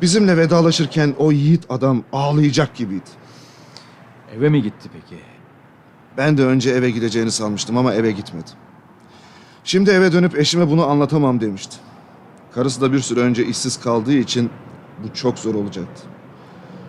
[0.02, 3.10] bizimle vedalaşırken o yiğit adam ağlayacak gibiydi.
[4.38, 5.22] Eve mi gitti peki?
[6.18, 8.50] Ben de önce eve gideceğini sanmıştım ama eve gitmedi.
[9.64, 11.76] Şimdi eve dönüp eşime bunu anlatamam demişti.
[12.54, 14.50] Karısı da bir süre önce işsiz kaldığı için
[15.04, 16.04] bu çok zor olacaktı.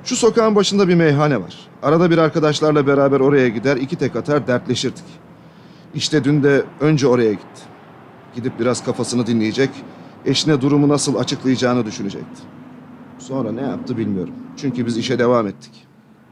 [0.05, 1.55] Şu sokağın başında bir meyhane var.
[1.83, 5.05] Arada bir arkadaşlarla beraber oraya gider, iki tek atar dertleşirdik.
[5.95, 7.63] İşte dün de önce oraya gitti.
[8.35, 9.71] Gidip biraz kafasını dinleyecek,
[10.27, 12.43] eşine durumu nasıl açıklayacağını düşünecekti.
[13.19, 14.35] Sonra ne yaptı bilmiyorum.
[14.57, 15.87] Çünkü biz işe devam ettik.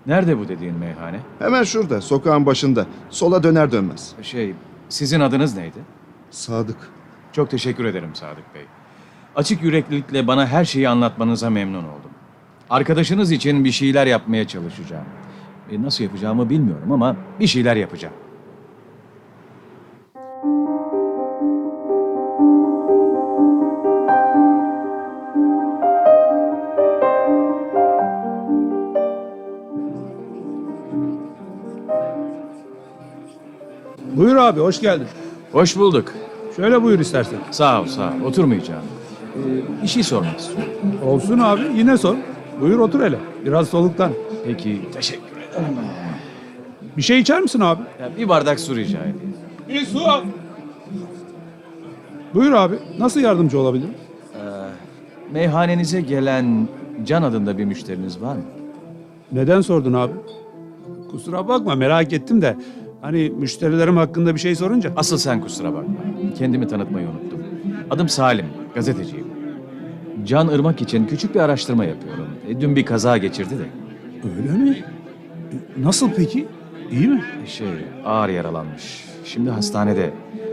[0.06, 1.20] Nerede bu dediğin meyhane?
[1.38, 2.86] Hemen şurada, sokağın başında.
[3.10, 4.12] Sola döner dönmez.
[4.22, 4.54] Şey,
[4.88, 5.78] sizin adınız neydi?
[6.30, 6.76] Sadık.
[7.32, 8.62] Çok teşekkür ederim Sadık Bey.
[9.36, 12.10] Açık yüreklilikle bana her şeyi anlatmanıza memnun oldum.
[12.70, 15.04] Arkadaşınız için bir şeyler yapmaya çalışacağım.
[15.70, 18.14] E, nasıl yapacağımı bilmiyorum ama bir şeyler yapacağım.
[34.20, 35.06] Buyur abi hoş geldin.
[35.52, 36.12] Hoş bulduk.
[36.56, 37.38] Şöyle buyur istersen.
[37.50, 38.26] Sağ ol, sağ ol.
[38.26, 38.82] Oturmayacağım.
[39.36, 40.72] Ee, bir şey sormak istiyorum.
[41.06, 42.16] Olsun abi yine sor.
[42.60, 43.18] Buyur otur hele.
[43.44, 44.12] Biraz soluktan.
[44.44, 45.64] Peki, teşekkür ederim.
[46.96, 47.82] Bir şey içer misin abi?
[48.00, 49.34] Ya, bir bardak su rica edeyim.
[49.68, 50.00] Bir su.
[52.34, 52.74] Buyur abi.
[52.98, 53.94] Nasıl yardımcı olabilirim?
[55.32, 56.68] Meyhanenize gelen
[57.04, 58.42] Can adında bir müşteriniz var mı?
[59.32, 60.12] Neden sordun abi?
[61.10, 62.56] Kusura bakma merak ettim de.
[63.00, 64.92] Hani müşterilerim hakkında bir şey sorunca.
[64.96, 65.94] Asıl sen kusura bakma.
[66.38, 67.40] Kendimi tanıtmayı unuttum.
[67.90, 69.26] Adım Salim, gazeteciyim.
[70.26, 72.26] Can Irmak için küçük bir araştırma yapıyorum.
[72.48, 73.64] E, dün bir kaza geçirdi de.
[74.28, 74.84] Öyle mi?
[75.78, 76.46] E, Nasıl peki?
[76.90, 77.22] İyi mi?
[77.46, 77.66] Şey,
[78.04, 79.04] ağır yaralanmış.
[79.24, 80.10] Şimdi hastanede.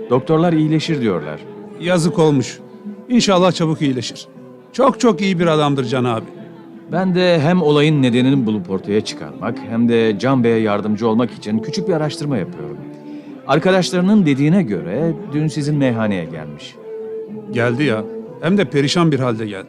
[0.09, 1.39] Doktorlar iyileşir diyorlar.
[1.81, 2.59] Yazık olmuş.
[3.09, 4.27] İnşallah çabuk iyileşir.
[4.73, 6.25] Çok çok iyi bir adamdır Can abi.
[6.91, 11.59] Ben de hem olayın nedenini bulup ortaya çıkarmak hem de Can Bey'e yardımcı olmak için
[11.59, 12.77] küçük bir araştırma yapıyorum.
[13.47, 16.75] Arkadaşlarının dediğine göre dün sizin meyhaneye gelmiş.
[17.51, 18.03] Geldi ya.
[18.41, 19.67] Hem de perişan bir halde geldi.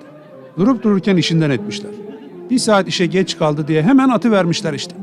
[0.59, 1.90] Durup dururken işinden etmişler.
[2.50, 4.94] Bir saat işe geç kaldı diye hemen atı vermişler işte.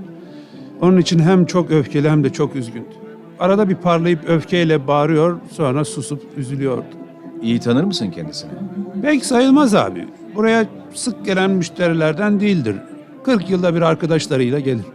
[0.81, 2.95] Onun için hem çok öfkeli hem de çok üzgündü.
[3.39, 6.85] Arada bir parlayıp öfkeyle bağırıyor, sonra susup üzülüyordu.
[7.41, 8.51] İyi tanır mısın kendisini?
[9.01, 10.05] Pek sayılmaz abi.
[10.35, 12.75] Buraya sık gelen müşterilerden değildir.
[13.23, 14.85] 40 yılda bir arkadaşlarıyla gelir.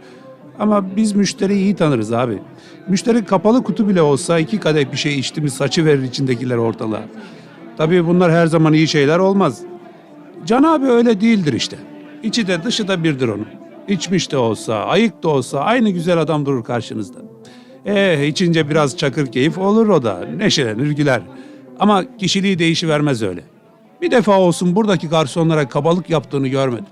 [0.59, 2.39] Ama biz müşteriyi iyi tanırız abi.
[2.87, 7.03] Müşteri kapalı kutu bile olsa iki kadeh bir şey içti mi saçı verir içindekiler ortalığa.
[7.77, 9.61] Tabii bunlar her zaman iyi şeyler olmaz.
[10.45, 11.77] Can abi öyle değildir işte.
[12.23, 13.47] İçi de dışı da birdir onun.
[13.87, 17.19] İçmiş de olsa, ayık da olsa aynı güzel adam durur karşınızda.
[17.85, 20.25] Eh içince biraz çakır keyif olur o da.
[20.37, 21.21] Neşelenir güler.
[21.79, 23.50] Ama kişiliği değişivermez öyle.
[24.01, 26.85] Bir defa olsun buradaki garsonlara kabalık yaptığını görmedim.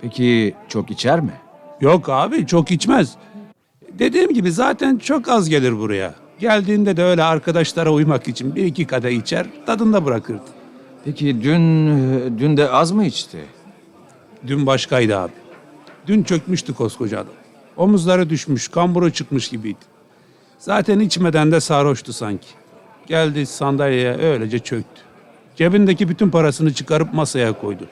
[0.00, 1.32] Peki çok içer mi?
[1.80, 3.14] Yok abi çok içmez.
[3.98, 6.14] Dediğim gibi zaten çok az gelir buraya.
[6.38, 10.42] Geldiğinde de öyle arkadaşlara uymak için bir iki kadeh içer, tadında bırakırdı.
[11.04, 11.88] Peki dün
[12.38, 13.38] dün de az mı içti?
[14.46, 15.32] Dün başkaydı abi.
[16.06, 17.34] Dün çökmüştü koskoca adam.
[17.76, 19.84] Omuzları düşmüş, kamburu çıkmış gibiydi.
[20.58, 22.48] Zaten içmeden de sarhoştu sanki.
[23.06, 25.02] Geldi sandalyeye öylece çöktü.
[25.62, 27.86] Cebindeki bütün parasını çıkarıp masaya koydu.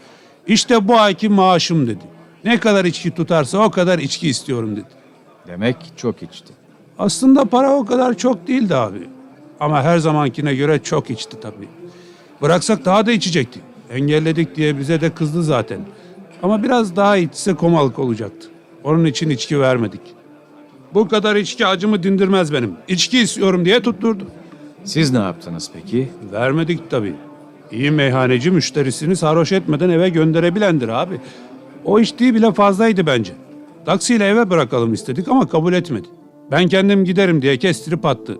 [0.46, 2.04] İşte bu ayki maaşım dedi.
[2.44, 4.88] Ne kadar içki tutarsa o kadar içki istiyorum dedi.
[5.46, 6.52] Demek çok içti.
[6.98, 9.09] Aslında para o kadar çok değildi abi.
[9.61, 11.68] Ama her zamankine göre çok içti tabii.
[12.42, 13.61] Bıraksak daha da içecekti.
[13.90, 15.80] Engelledik diye bize de kızdı zaten.
[16.42, 18.48] Ama biraz daha içse komalık olacaktı.
[18.85, 20.02] Onun için içki vermedik.
[20.94, 22.72] Bu kadar içki acımı dindirmez benim.
[22.88, 24.24] İçki istiyorum diye tutturdu.
[24.85, 26.11] Siz ne yaptınız peki?
[26.33, 27.29] Vermedik tabii.
[27.72, 31.20] İyi meyhaneci müşterisini sarhoş etmeden eve gönderebilendir abi.
[31.85, 33.33] O içtiği bile fazlaydı bence.
[33.87, 36.09] Taksiyle eve bırakalım istedik ama kabul etmedi.
[36.50, 38.38] Ben kendim giderim diye kestirip attı.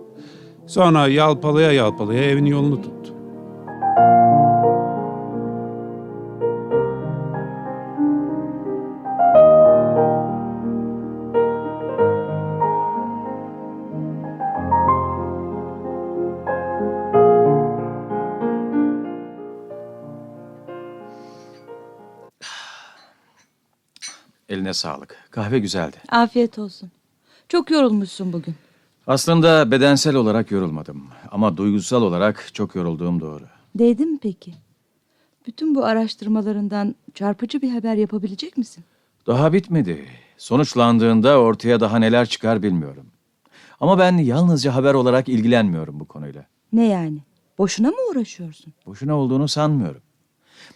[0.67, 3.00] Sonra yalpalaya yalpalaya evin yolunu tuttu.
[24.61, 25.15] Eline sağlık.
[25.31, 25.97] Kahve güzeldi.
[26.09, 26.91] Afiyet olsun.
[27.49, 28.55] Çok yorulmuşsun bugün.
[29.07, 31.03] Aslında bedensel olarak yorulmadım.
[31.31, 33.43] Ama duygusal olarak çok yorulduğum doğru.
[33.75, 34.53] Değdi mi peki?
[35.47, 38.83] Bütün bu araştırmalarından çarpıcı bir haber yapabilecek misin?
[39.27, 40.05] Daha bitmedi.
[40.37, 43.05] Sonuçlandığında ortaya daha neler çıkar bilmiyorum.
[43.79, 46.45] Ama ben yalnızca haber olarak ilgilenmiyorum bu konuyla.
[46.73, 47.19] Ne yani?
[47.57, 48.73] Boşuna mı uğraşıyorsun?
[48.85, 50.01] Boşuna olduğunu sanmıyorum.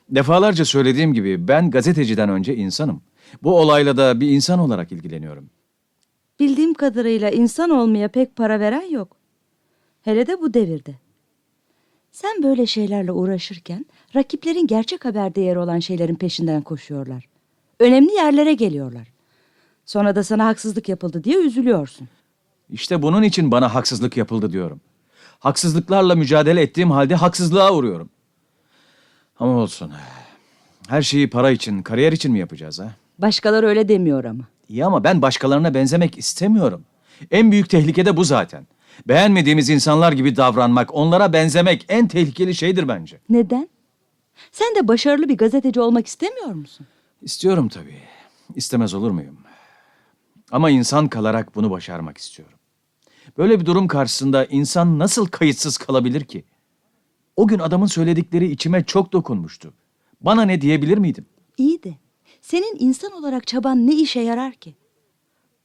[0.10, 3.02] Defalarca söylediğim gibi ben gazeteciden önce insanım.
[3.44, 5.50] Bu olayla da bir insan olarak ilgileniyorum.
[6.40, 9.18] Bildiğim kadarıyla insan olmaya pek para veren yok.
[10.02, 10.96] Hele de bu devirde.
[12.12, 13.86] Sen böyle şeylerle uğraşırken
[14.16, 17.26] rakiplerin gerçek haber değeri olan şeylerin peşinden koşuyorlar.
[17.80, 19.08] Önemli yerlere geliyorlar.
[19.86, 22.08] Sonra da sana haksızlık yapıldı diye üzülüyorsun.
[22.70, 24.82] İşte bunun için bana haksızlık yapıldı diyorum.
[25.40, 28.10] Haksızlıklarla mücadele ettiğim halde haksızlığa uğruyorum.
[29.40, 29.92] Ama olsun.
[30.88, 32.96] Her şeyi para için, kariyer için mi yapacağız ha?
[33.20, 34.44] Başkaları öyle demiyor ama.
[34.70, 36.86] İyi ama ben başkalarına benzemek istemiyorum.
[37.32, 38.68] En büyük tehlike de bu zaten.
[39.08, 43.20] Beğenmediğimiz insanlar gibi davranmak, onlara benzemek en tehlikeli şeydir bence.
[43.30, 43.70] Neden?
[44.52, 46.88] Sen de başarılı bir gazeteci olmak istemiyor musun?
[47.22, 48.00] İstiyorum tabii.
[48.56, 49.38] İstemez olur muyum?
[50.52, 52.58] Ama insan kalarak bunu başarmak istiyorum.
[53.38, 56.44] Böyle bir durum karşısında insan nasıl kayıtsız kalabilir ki?
[57.36, 59.74] O gün adamın söyledikleri içime çok dokunmuştu.
[60.22, 61.26] Bana ne diyebilir miydim?
[61.58, 61.94] İyi de
[62.46, 64.76] senin insan olarak çaban ne işe yarar ki?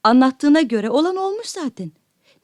[0.03, 1.91] Anlattığına göre olan olmuş zaten.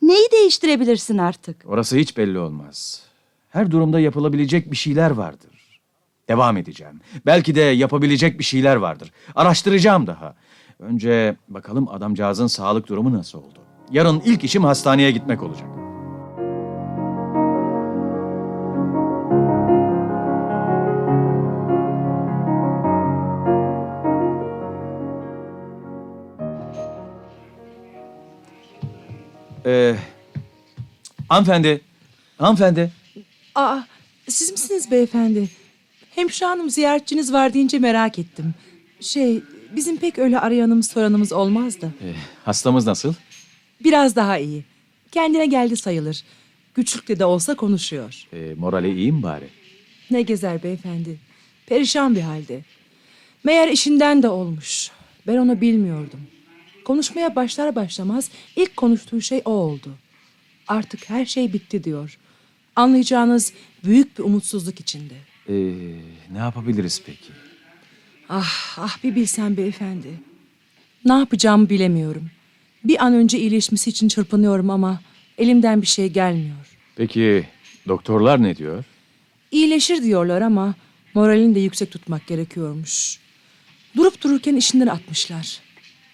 [0.01, 1.63] Neyi değiştirebilirsin artık?
[1.65, 3.03] Orası hiç belli olmaz.
[3.49, 5.81] Her durumda yapılabilecek bir şeyler vardır.
[6.27, 6.99] Devam edeceğim.
[7.25, 9.11] Belki de yapabilecek bir şeyler vardır.
[9.35, 10.35] Araştıracağım daha.
[10.79, 13.59] Önce bakalım adamcağızın sağlık durumu nasıl oldu.
[13.91, 15.86] Yarın ilk işim hastaneye gitmek olacak.
[29.67, 29.95] Ee,
[31.29, 31.81] hanımefendi,
[32.37, 32.91] hanımefendi.
[33.55, 33.79] Aa,
[34.27, 35.49] siz misiniz beyefendi?
[36.15, 38.53] Hemşire hanım ziyaretçiniz var deyince merak ettim.
[38.99, 39.43] Şey,
[39.75, 41.85] bizim pek öyle arayanımız soranımız olmaz da.
[41.85, 42.13] Ee,
[42.45, 43.13] hastamız nasıl?
[43.83, 44.63] Biraz daha iyi.
[45.11, 46.23] Kendine geldi sayılır.
[46.75, 48.27] Güçlükle de olsa konuşuyor.
[48.33, 49.47] Ee, morali iyi mi bari?
[50.11, 51.17] Ne gezer beyefendi.
[51.65, 52.61] Perişan bir halde.
[53.43, 54.91] Meğer işinden de olmuş.
[55.27, 56.19] Ben onu bilmiyordum.
[56.87, 59.89] Konuşmaya başlar başlamaz ilk konuştuğu şey o oldu.
[60.67, 62.17] Artık her şey bitti diyor.
[62.75, 65.13] Anlayacağınız büyük bir umutsuzluk içinde.
[65.49, 65.53] Ee,
[66.31, 67.31] ne yapabiliriz peki?
[68.29, 70.07] Ah ah bir bilsen beyefendi.
[71.05, 72.29] Ne yapacağımı bilemiyorum.
[72.83, 75.01] Bir an önce iyileşmesi için çırpınıyorum ama
[75.37, 76.77] elimden bir şey gelmiyor.
[76.95, 77.45] Peki
[77.87, 78.83] doktorlar ne diyor?
[79.51, 80.75] İyileşir diyorlar ama
[81.13, 83.19] moralini de yüksek tutmak gerekiyormuş.
[83.95, 85.66] Durup dururken işinden atmışlar.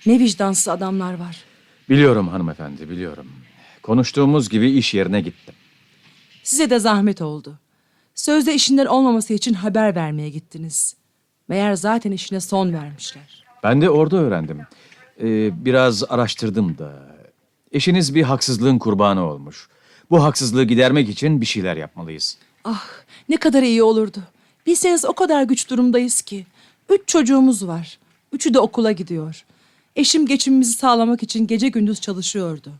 [0.05, 1.43] Ne vicdansız adamlar var.
[1.89, 3.27] Biliyorum hanımefendi, biliyorum.
[3.83, 5.55] Konuştuğumuz gibi iş yerine gittim.
[6.43, 7.59] Size de zahmet oldu.
[8.15, 10.95] Sözde işinden olmaması için haber vermeye gittiniz.
[11.47, 13.43] Meğer zaten işine son vermişler.
[13.63, 14.61] Ben de orada öğrendim.
[15.21, 17.15] Ee, biraz araştırdım da.
[17.71, 19.67] Eşiniz bir haksızlığın kurbanı olmuş.
[20.11, 22.37] Bu haksızlığı gidermek için bir şeyler yapmalıyız.
[22.63, 22.85] Ah
[23.29, 24.19] ne kadar iyi olurdu.
[24.65, 26.45] Bilseniz o kadar güç durumdayız ki.
[26.89, 27.99] Üç çocuğumuz var.
[28.31, 29.45] Üçü de okula gidiyor.
[29.95, 32.71] Eşim geçimimizi sağlamak için gece gündüz çalışıyordu.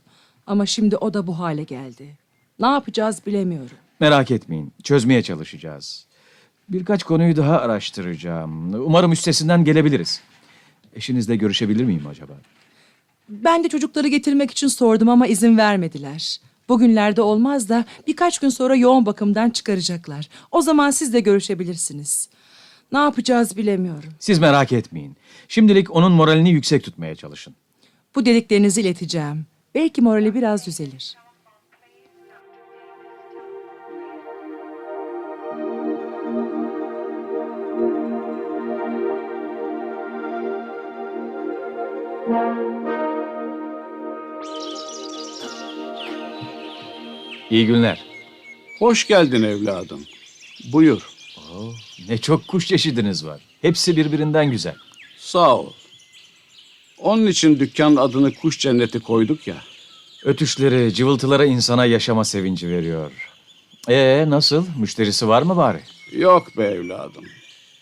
[0.48, 2.18] Ama şimdi o da bu hale geldi.
[2.60, 3.78] Ne yapacağız bilemiyorum.
[4.00, 6.06] Merak etmeyin, çözmeye çalışacağız.
[6.70, 8.74] Birkaç konuyu daha araştıracağım.
[8.74, 10.22] Umarım üstesinden gelebiliriz.
[10.96, 12.34] Eşinizle görüşebilir miyim acaba?
[13.30, 16.40] Ben de çocukları getirmek için sordum ama izin vermediler.
[16.70, 20.30] Bugünlerde olmaz da birkaç gün sonra yoğun bakımdan çıkaracaklar.
[20.52, 22.30] O zaman siz de görüşebilirsiniz.
[22.94, 24.10] Ne yapacağız bilemiyorum.
[24.20, 25.16] Siz merak etmeyin.
[25.48, 27.56] Şimdilik onun moralini yüksek tutmaya çalışın.
[28.16, 29.46] Bu dediklerinizi ileteceğim.
[29.76, 31.16] Belki morali biraz düzelir.
[47.50, 48.06] İyi günler.
[48.80, 50.06] Hoş geldin evladım.
[50.74, 51.13] Buyur.
[52.10, 53.42] Ne çok kuş çeşidiniz var.
[53.62, 54.76] Hepsi birbirinden güzel.
[55.18, 55.70] Sağ ol.
[56.98, 59.58] Onun için dükkan adını kuş cenneti koyduk ya.
[60.24, 63.12] Ötüşleri, cıvıltıları insana yaşama sevinci veriyor.
[63.90, 64.66] Ee nasıl?
[64.80, 65.80] Müşterisi var mı bari?
[66.12, 67.24] Yok be evladım.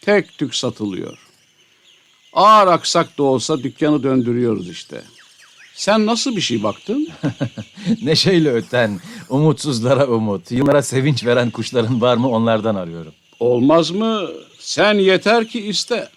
[0.02, 1.18] Tek tük satılıyor.
[2.34, 5.02] Ağır aksak da olsa dükkanı döndürüyoruz işte.
[5.74, 7.08] Sen nasıl bir şey baktın?
[8.04, 13.14] Neşeyle öten, umutsuzlara umut, yıllara sevinç veren kuşların var mı onlardan arıyorum.
[13.42, 14.30] Olmaz mı?
[14.60, 16.10] Sen yeter ki iste.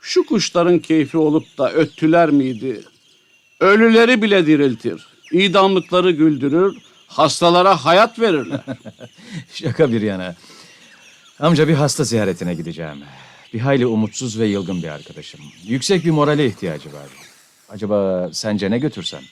[0.00, 2.82] Şu kuşların keyfi olup da öttüler miydi?
[3.60, 5.06] Ölüleri bile diriltir.
[5.32, 8.60] İdamlıkları güldürür, hastalara hayat verirler.
[9.54, 10.34] Şaka bir yana.
[11.40, 12.98] Amca bir hasta ziyaretine gideceğim.
[13.54, 15.40] Bir hayli umutsuz ve yılgın bir arkadaşım.
[15.64, 17.08] Yüksek bir morale ihtiyacı var.
[17.68, 19.22] Acaba sence ne götürsem?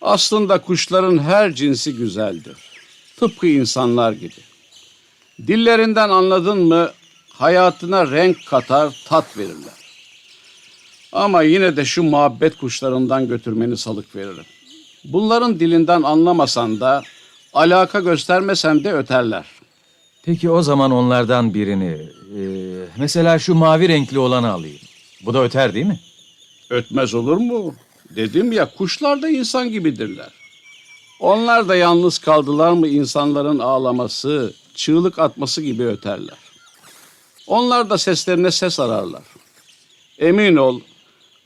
[0.00, 2.56] Aslında kuşların her cinsi güzeldir.
[3.16, 4.53] Tıpkı insanlar gibi.
[5.46, 6.90] Dillerinden anladın mı
[7.28, 9.74] hayatına renk katar, tat verirler.
[11.12, 14.44] Ama yine de şu muhabbet kuşlarından götürmeni salık veririm.
[15.04, 17.02] Bunların dilinden anlamasan da,
[17.52, 19.44] alaka göstermesen de öterler.
[20.24, 22.42] Peki o zaman onlardan birini, e,
[22.96, 24.78] mesela şu mavi renkli olanı alayım.
[25.26, 26.00] Bu da öter değil mi?
[26.70, 27.74] Ötmez olur mu?
[28.16, 30.43] Dedim ya kuşlar da insan gibidirler.
[31.20, 36.38] Onlar da yalnız kaldılar mı insanların ağlaması, çığlık atması gibi öterler.
[37.46, 39.22] Onlar da seslerine ses ararlar.
[40.18, 40.80] Emin ol,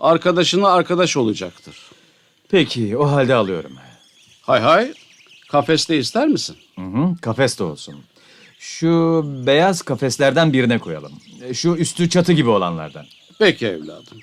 [0.00, 1.76] arkadaşına arkadaş olacaktır.
[2.48, 3.72] Peki o halde alıyorum.
[4.42, 4.92] Hay hay,
[5.50, 6.57] kafeste ister misin?
[6.74, 7.94] Hı hı, kafes de olsun.
[8.59, 11.12] Şu beyaz kafeslerden birine koyalım.
[11.54, 13.07] Şu üstü çatı gibi olanlardan.
[13.38, 14.18] Peki evladım.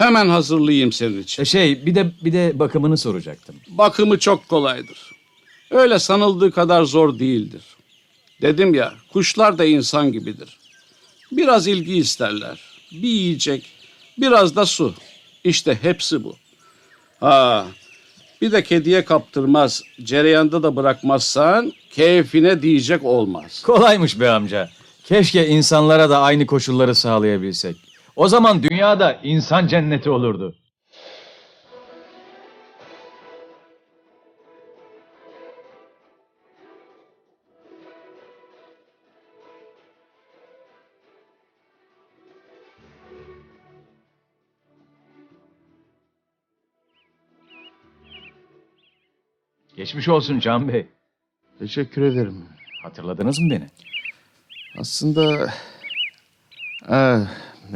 [0.00, 1.42] Hemen hazırlayayım senin için.
[1.42, 3.56] E, Şey bir de bir de bakımını soracaktım.
[3.68, 5.10] Bakımı çok kolaydır.
[5.70, 7.62] Öyle sanıldığı kadar zor değildir.
[8.42, 10.58] Dedim ya, kuşlar da insan gibidir.
[11.32, 12.60] Biraz ilgi isterler.
[12.92, 13.66] Bir yiyecek,
[14.18, 14.94] biraz da su.
[15.44, 16.36] İşte hepsi bu.
[17.20, 17.66] Ha,
[18.40, 23.62] bir de kediye kaptırmaz, cereyanda da bırakmazsan keyfine diyecek olmaz.
[23.66, 24.70] Kolaymış be amca.
[25.04, 27.89] Keşke insanlara da aynı koşulları sağlayabilsek.
[28.16, 30.54] O zaman dünyada insan cenneti olurdu.
[49.76, 50.86] Geçmiş olsun Can Bey.
[51.58, 52.48] Teşekkür ederim.
[52.82, 53.66] Hatırladınız mı beni?
[54.78, 55.50] Aslında...
[56.88, 57.26] Ah,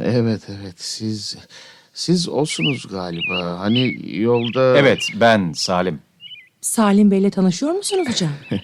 [0.03, 1.37] evet evet siz...
[1.93, 3.59] Siz olsunuz galiba.
[3.59, 4.77] Hani yolda...
[4.77, 5.99] Evet, ben Salim.
[6.61, 8.31] Salim Bey'le tanışıyor musunuz hocam?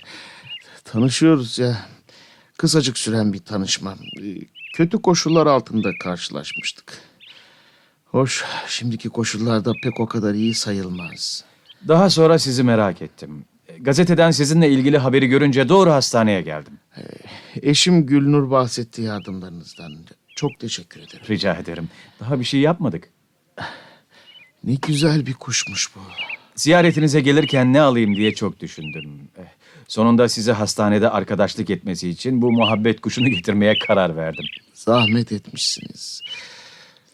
[0.84, 1.86] Tanışıyoruz ya.
[2.58, 3.96] Kısacık süren bir tanışma.
[4.22, 4.38] Ee,
[4.74, 6.98] Kötü koşullar altında karşılaşmıştık.
[8.06, 11.44] Hoş, şimdiki koşullarda pek o kadar iyi sayılmaz.
[11.88, 13.46] Daha sonra sizi merak ettim.
[13.80, 16.74] Gazeteden sizinle ilgili haberi görünce doğru hastaneye geldim.
[17.62, 19.94] Eşim Gülnur bahsetti yardımlarınızdan.
[20.42, 21.26] Çok teşekkür ederim.
[21.30, 21.90] Rica ederim.
[22.20, 23.10] Daha bir şey yapmadık.
[24.64, 26.00] Ne güzel bir kuşmuş bu.
[26.56, 29.30] Ziyaretinize gelirken ne alayım diye çok düşündüm.
[29.38, 29.42] Eh,
[29.88, 34.46] Sonunda size hastanede arkadaşlık etmesi için bu muhabbet kuşunu getirmeye karar verdim.
[34.74, 36.22] Zahmet etmişsiniz.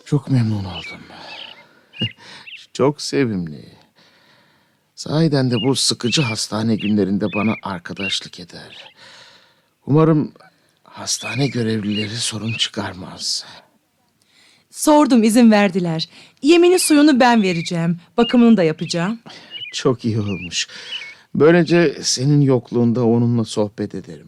[0.06, 1.02] Çok memnun oldum.
[2.74, 3.66] Çok sevimli.
[4.96, 8.90] Sahiden de bu sıkıcı hastane günlerinde bana arkadaşlık eder.
[9.86, 10.34] Umarım
[10.98, 13.46] hastane görevlileri sorun çıkarmaz.
[14.72, 16.10] Sordum izin verdiler.
[16.42, 18.00] Yemini suyunu ben vereceğim.
[18.18, 19.20] Bakımını da yapacağım.
[19.74, 20.68] Çok iyi olmuş.
[21.36, 24.28] Böylece senin yokluğunda onunla sohbet ederim.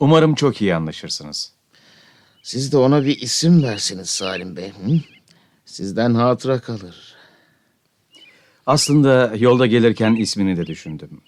[0.00, 1.52] Umarım çok iyi anlaşırsınız.
[2.42, 4.68] Siz de ona bir isim versiniz Salim Bey.
[4.68, 5.00] Hı?
[5.64, 7.14] Sizden hatıra kalır.
[8.66, 11.20] Aslında yolda gelirken ismini de düşündüm.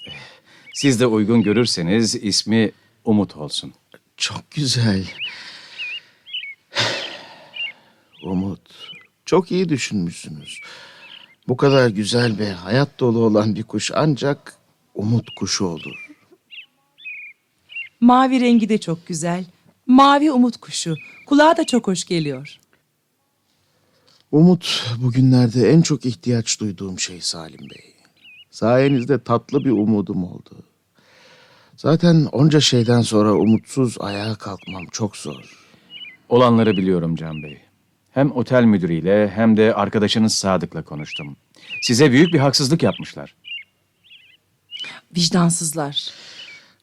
[0.74, 2.72] Siz de uygun görürseniz ismi
[3.04, 3.72] Umut olsun.
[4.20, 5.04] Çok güzel.
[8.22, 8.60] Umut,
[9.24, 10.60] çok iyi düşünmüşsünüz.
[11.48, 14.54] Bu kadar güzel ve hayat dolu olan bir kuş ancak
[14.94, 16.10] umut kuşu olur.
[18.00, 19.44] Mavi rengi de çok güzel.
[19.86, 20.96] Mavi umut kuşu.
[21.26, 22.58] Kulağa da çok hoş geliyor.
[24.32, 27.94] Umut bugünlerde en çok ihtiyaç duyduğum şey Salim Bey.
[28.50, 30.69] Sayenizde tatlı bir umudum oldu.
[31.80, 35.56] Zaten onca şeyden sonra umutsuz ayağa kalkmam çok zor.
[36.28, 37.58] Olanları biliyorum Can Bey.
[38.10, 41.36] Hem otel müdürüyle hem de arkadaşınız Sadık'la konuştum.
[41.82, 43.34] Size büyük bir haksızlık yapmışlar.
[45.16, 46.10] Vicdansızlar.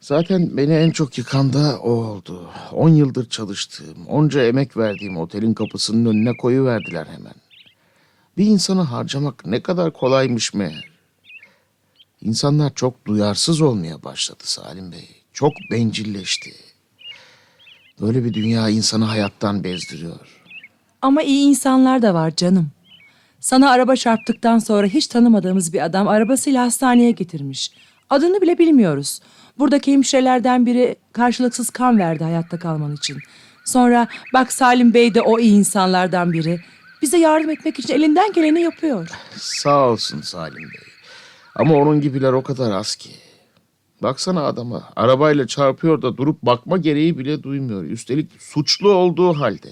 [0.02, 2.50] Zaten beni en çok yıkan da o oldu.
[2.72, 7.36] On yıldır çalıştığım, onca emek verdiğim otelin kapısının önüne koyuverdiler hemen.
[8.38, 10.97] Bir insanı harcamak ne kadar kolaymış meğer.
[12.22, 15.10] İnsanlar çok duyarsız olmaya başladı Salim Bey.
[15.34, 16.54] Çok bencilleşti.
[18.02, 20.20] Böyle bir dünya insanı hayattan bezdiriyor.
[21.02, 22.70] Ama iyi insanlar da var canım.
[23.40, 27.72] Sana araba çarptıktan sonra hiç tanımadığımız bir adam arabasıyla hastaneye getirmiş.
[28.10, 29.20] Adını bile bilmiyoruz.
[29.60, 33.18] Buradaki hemşirelerden biri karşılıksız kan verdi hayatta kalman için.
[33.66, 36.62] Sonra bak Salim Bey de o iyi insanlardan biri.
[37.02, 39.10] Bize yardım etmek için elinden geleni yapıyor.
[39.38, 40.87] Sağ olsun Salim Bey.
[41.58, 43.10] Ama onun gibiler o kadar az ki.
[44.04, 47.84] Baksana adama arabayla çarpıyor da durup bakma gereği bile duymuyor.
[47.84, 49.72] Üstelik suçlu olduğu halde.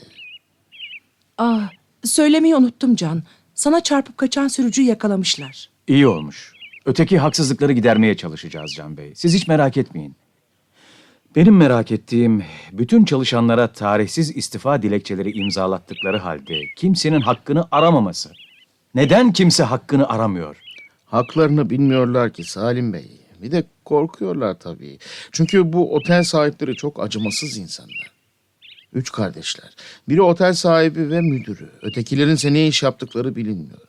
[1.37, 1.69] Ah,
[2.03, 3.23] söylemeyi unuttum Can.
[3.55, 5.69] Sana çarpıp kaçan sürücüyü yakalamışlar.
[5.87, 6.53] İyi olmuş.
[6.85, 9.11] Öteki haksızlıkları gidermeye çalışacağız Can Bey.
[9.15, 10.15] Siz hiç merak etmeyin.
[11.35, 18.31] Benim merak ettiğim bütün çalışanlara tarihsiz istifa dilekçeleri imzalattıkları halde kimsenin hakkını aramaması.
[18.95, 20.64] Neden kimse hakkını aramıyor?
[21.15, 23.11] Haklarını bilmiyorlar ki Salim Bey.
[23.41, 24.97] Bir de korkuyorlar tabii.
[25.31, 28.11] Çünkü bu otel sahipleri çok acımasız insanlar.
[28.93, 29.75] Üç kardeşler.
[30.09, 31.69] Biri otel sahibi ve müdürü.
[31.81, 33.79] Ötekilerin ise ne iş yaptıkları bilinmiyor.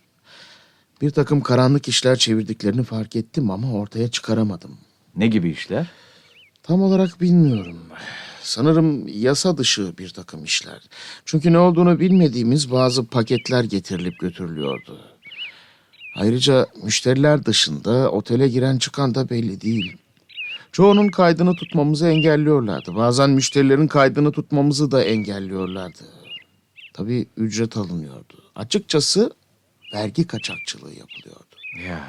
[1.00, 4.78] Bir takım karanlık işler çevirdiklerini fark ettim ama ortaya çıkaramadım.
[5.16, 5.86] Ne gibi işler?
[6.62, 7.78] Tam olarak bilmiyorum.
[8.42, 10.82] Sanırım yasa dışı bir takım işler.
[11.24, 15.15] Çünkü ne olduğunu bilmediğimiz bazı paketler getirilip götürülüyordu.
[16.16, 19.96] Ayrıca müşteriler dışında otele giren çıkan da belli değil.
[20.72, 22.94] Çoğunun kaydını tutmamızı engelliyorlardı.
[22.94, 26.04] Bazen müşterilerin kaydını tutmamızı da engelliyorlardı.
[26.94, 28.42] Tabii ücret alınıyordu.
[28.54, 29.32] Açıkçası
[29.94, 31.56] vergi kaçakçılığı yapılıyordu.
[31.88, 32.00] Ya.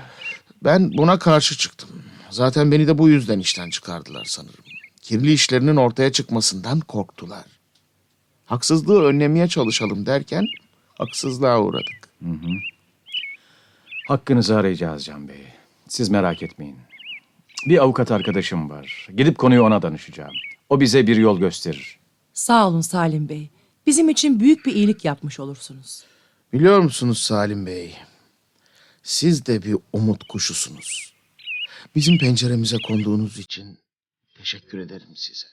[0.64, 1.90] Ben buna karşı çıktım.
[2.30, 4.64] Zaten beni de bu yüzden işten çıkardılar sanırım.
[5.02, 7.46] Kirli işlerinin ortaya çıkmasından korktular.
[8.46, 10.46] Haksızlığı önlemeye çalışalım derken
[10.98, 12.10] haksızlığa uğradık.
[12.24, 12.77] Hı hı.
[14.08, 15.44] Hakkınızı arayacağız Can Bey.
[15.88, 16.78] Siz merak etmeyin.
[17.66, 19.08] Bir avukat arkadaşım var.
[19.18, 20.34] Gidip konuyu ona danışacağım.
[20.70, 22.00] O bize bir yol gösterir.
[22.34, 23.50] Sağ olun Salim Bey.
[23.88, 26.04] Bizim için büyük bir iyilik yapmış olursunuz.
[26.54, 27.96] Biliyor musunuz Salim Bey?
[29.04, 31.14] Siz de bir umut kuşusunuz.
[31.96, 33.80] Bizim penceremize konduğunuz için
[34.38, 35.48] teşekkür ederim size.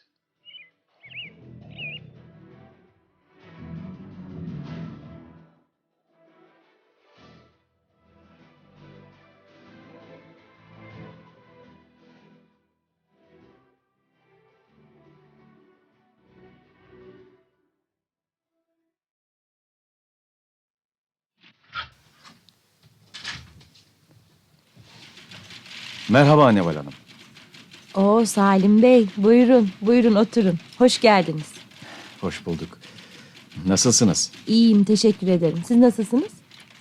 [26.15, 26.93] Merhaba Neval Hanım.
[27.95, 30.59] Oo Salim Bey, buyurun, buyurun oturun.
[30.79, 31.53] Hoş geldiniz.
[32.21, 32.79] Hoş bulduk.
[33.67, 34.31] Nasılsınız?
[34.47, 35.59] İyiyim, teşekkür ederim.
[35.67, 36.33] Siz nasılsınız?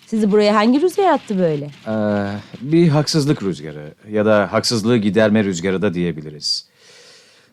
[0.06, 1.66] Sizi buraya hangi rüzgar attı böyle?
[1.88, 6.66] Ee, bir haksızlık rüzgarı ya da haksızlığı giderme rüzgarı da diyebiliriz.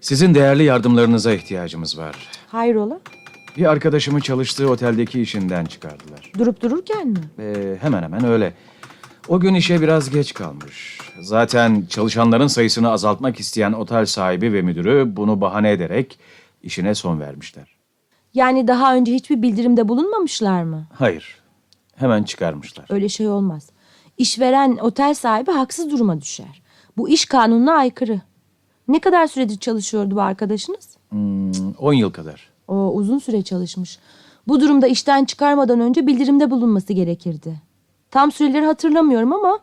[0.01, 2.17] Sizin değerli yardımlarınıza ihtiyacımız var.
[2.47, 3.01] Hayrola?
[3.57, 6.33] Bir arkadaşımı çalıştığı oteldeki işinden çıkardılar.
[6.39, 7.21] Durup dururken mi?
[7.39, 8.55] Ee, hemen hemen öyle.
[9.29, 10.99] O gün işe biraz geç kalmış.
[11.23, 16.19] Zaten çalışanların sayısını azaltmak isteyen otel sahibi ve müdürü bunu bahane ederek
[16.63, 17.77] işine son vermişler.
[18.35, 20.87] Yani daha önce hiçbir bildirimde bulunmamışlar mı?
[20.95, 21.39] Hayır,
[21.97, 22.87] hemen çıkarmışlar.
[22.91, 23.71] Öyle şey olmaz.
[24.19, 26.63] İşveren otel sahibi haksız duruma düşer.
[26.97, 28.21] Bu iş kanununa aykırı.
[28.89, 30.97] Ne kadar süredir çalışıyordu bu arkadaşınız?
[31.09, 32.51] Hmm, 10 yıl kadar.
[32.69, 33.99] O uzun süre çalışmış.
[34.49, 37.70] Bu durumda işten çıkarmadan önce bildirimde bulunması gerekirdi.
[38.11, 39.59] Tam süreleri hatırlamıyorum ama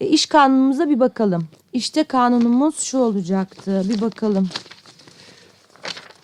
[0.00, 1.48] e, iş kanunumuza bir bakalım.
[1.72, 3.82] İşte kanunumuz şu olacaktı.
[3.88, 4.48] Bir bakalım.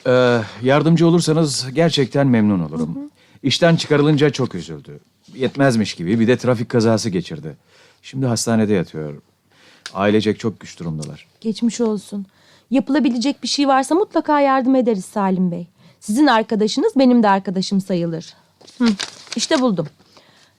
[0.06, 2.98] Ee, yardımcı olursanız gerçekten memnun olurum.
[3.42, 5.00] İşten çıkarılınca çok üzüldü.
[5.34, 7.56] Yetmezmiş gibi bir de trafik kazası geçirdi.
[8.02, 9.14] Şimdi hastanede yatıyor.
[9.94, 11.26] Ailecek çok güç durumdalar.
[11.40, 12.26] Geçmiş olsun.
[12.70, 15.66] Yapılabilecek bir şey varsa mutlaka yardım ederiz Salim Bey.
[16.00, 18.34] Sizin arkadaşınız benim de arkadaşım sayılır.
[18.78, 18.88] Hı,
[19.36, 19.86] işte buldum.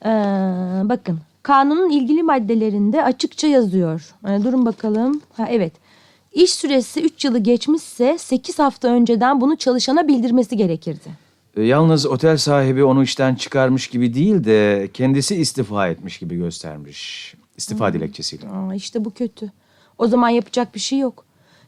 [0.04, 0.08] Ee,
[0.84, 4.14] bakın kanunun ilgili maddelerinde açıkça yazıyor.
[4.28, 5.20] Ee, durun bakalım.
[5.36, 5.72] Ha, evet.
[6.32, 11.08] İş süresi 3 yılı geçmişse 8 hafta önceden bunu çalışana bildirmesi gerekirdi.
[11.56, 17.34] E, Yalnız otel sahibi onu işten çıkarmış gibi değil de kendisi istifa etmiş gibi göstermiş.
[17.56, 18.48] İstifa dilekçesiyle.
[18.48, 19.52] Aa, işte bu kötü.
[19.98, 21.24] O zaman yapacak bir şey yok.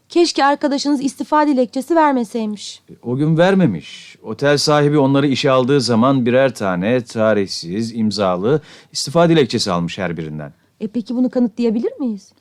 [0.09, 2.81] Keşke arkadaşınız istifa dilekçesi vermeseymiş.
[3.03, 4.16] O gün vermemiş.
[4.27, 8.61] Otel sahibi onları işe aldığı zaman birer tane tarihsiz, imzalı
[8.91, 10.53] istifa dilekçesi almış her birinden.
[10.79, 12.33] E peki bunu kanıtlayabilir miyiz?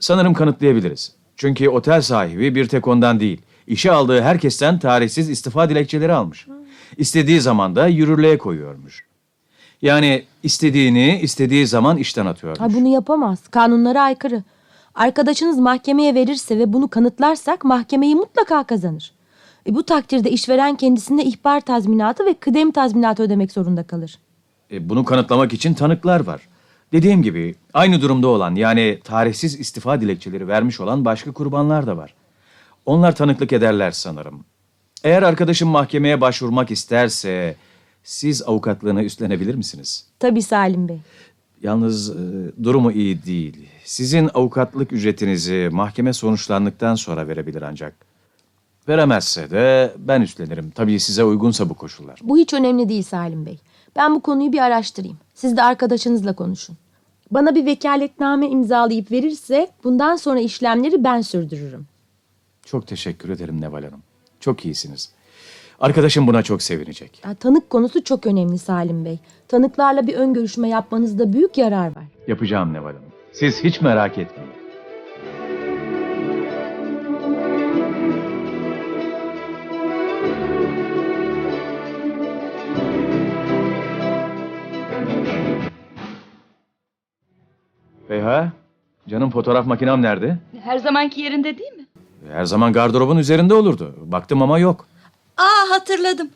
[0.00, 1.14] Sanırım kanıtlayabiliriz.
[1.36, 3.42] Çünkü otel sahibi bir tek ondan değil.
[3.66, 6.46] İşe aldığı herkesten tarihsiz istifa dilekçeleri almış.
[6.96, 9.04] İstediği zaman da yürürlüğe koyuyormuş.
[9.82, 12.56] Yani istediğini istediği zaman işten atıyor.
[12.56, 13.48] Ha, bunu yapamaz.
[13.48, 14.42] Kanunlara aykırı.
[14.94, 19.15] Arkadaşınız mahkemeye verirse ve bunu kanıtlarsak mahkemeyi mutlaka kazanır.
[19.66, 24.18] E, bu takdirde işveren kendisine ihbar tazminatı ve kıdem tazminatı ödemek zorunda kalır.
[24.72, 26.40] E, bunu kanıtlamak için tanıklar var.
[26.92, 32.14] Dediğim gibi aynı durumda olan yani tarihsiz istifa dilekçeleri vermiş olan başka kurbanlar da var.
[32.86, 34.44] Onlar tanıklık ederler sanırım.
[35.04, 37.56] Eğer arkadaşım mahkemeye başvurmak isterse
[38.04, 40.06] siz avukatlığını üstlenebilir misiniz?
[40.18, 40.98] Tabii Salim Bey.
[41.62, 42.14] Yalnız e,
[42.64, 43.68] durumu iyi değil.
[43.84, 48.15] Sizin avukatlık ücretinizi mahkeme sonuçlandıktan sonra verebilir ancak.
[48.88, 50.70] Veremezse de ben üstlenirim.
[50.70, 52.18] Tabii size uygunsa bu koşullar.
[52.22, 53.58] Bu hiç önemli değil Salim Bey.
[53.96, 55.18] Ben bu konuyu bir araştırayım.
[55.34, 56.76] Siz de arkadaşınızla konuşun.
[57.30, 61.86] Bana bir vekaletname imzalayıp verirse bundan sonra işlemleri ben sürdürürüm.
[62.66, 64.02] Çok teşekkür ederim Neval Hanım.
[64.40, 65.12] Çok iyisiniz.
[65.80, 67.20] Arkadaşım buna çok sevinecek.
[67.24, 69.18] Ya, tanık konusu çok önemli Salim Bey.
[69.48, 72.04] Tanıklarla bir ön görüşme yapmanızda büyük yarar var.
[72.28, 73.02] Yapacağım Neval Hanım.
[73.32, 74.55] Siz hiç merak etmeyin.
[88.10, 88.52] Beyha,
[89.08, 90.38] canım fotoğraf makinem nerede?
[90.62, 91.86] Her zamanki yerinde değil mi?
[92.32, 93.94] Her zaman gardırobun üzerinde olurdu.
[94.00, 94.86] Baktım ama yok.
[95.36, 96.30] Aa hatırladım.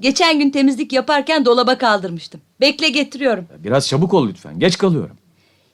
[0.00, 2.40] Geçen gün temizlik yaparken dolaba kaldırmıştım.
[2.60, 3.46] Bekle getiriyorum.
[3.58, 4.58] Biraz çabuk ol lütfen.
[4.58, 5.16] Geç kalıyorum.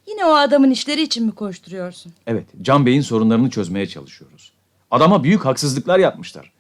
[0.06, 2.12] Yine o adamın işleri için mi koşturuyorsun?
[2.26, 4.52] Evet, Can Bey'in sorunlarını çözmeye çalışıyoruz.
[4.90, 6.52] Adama büyük haksızlıklar yapmışlar.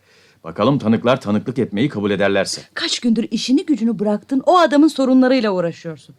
[0.44, 2.62] Bakalım tanıklar tanıklık etmeyi kabul ederlerse.
[2.74, 6.14] Kaç gündür işini gücünü bıraktın o adamın sorunlarıyla uğraşıyorsun.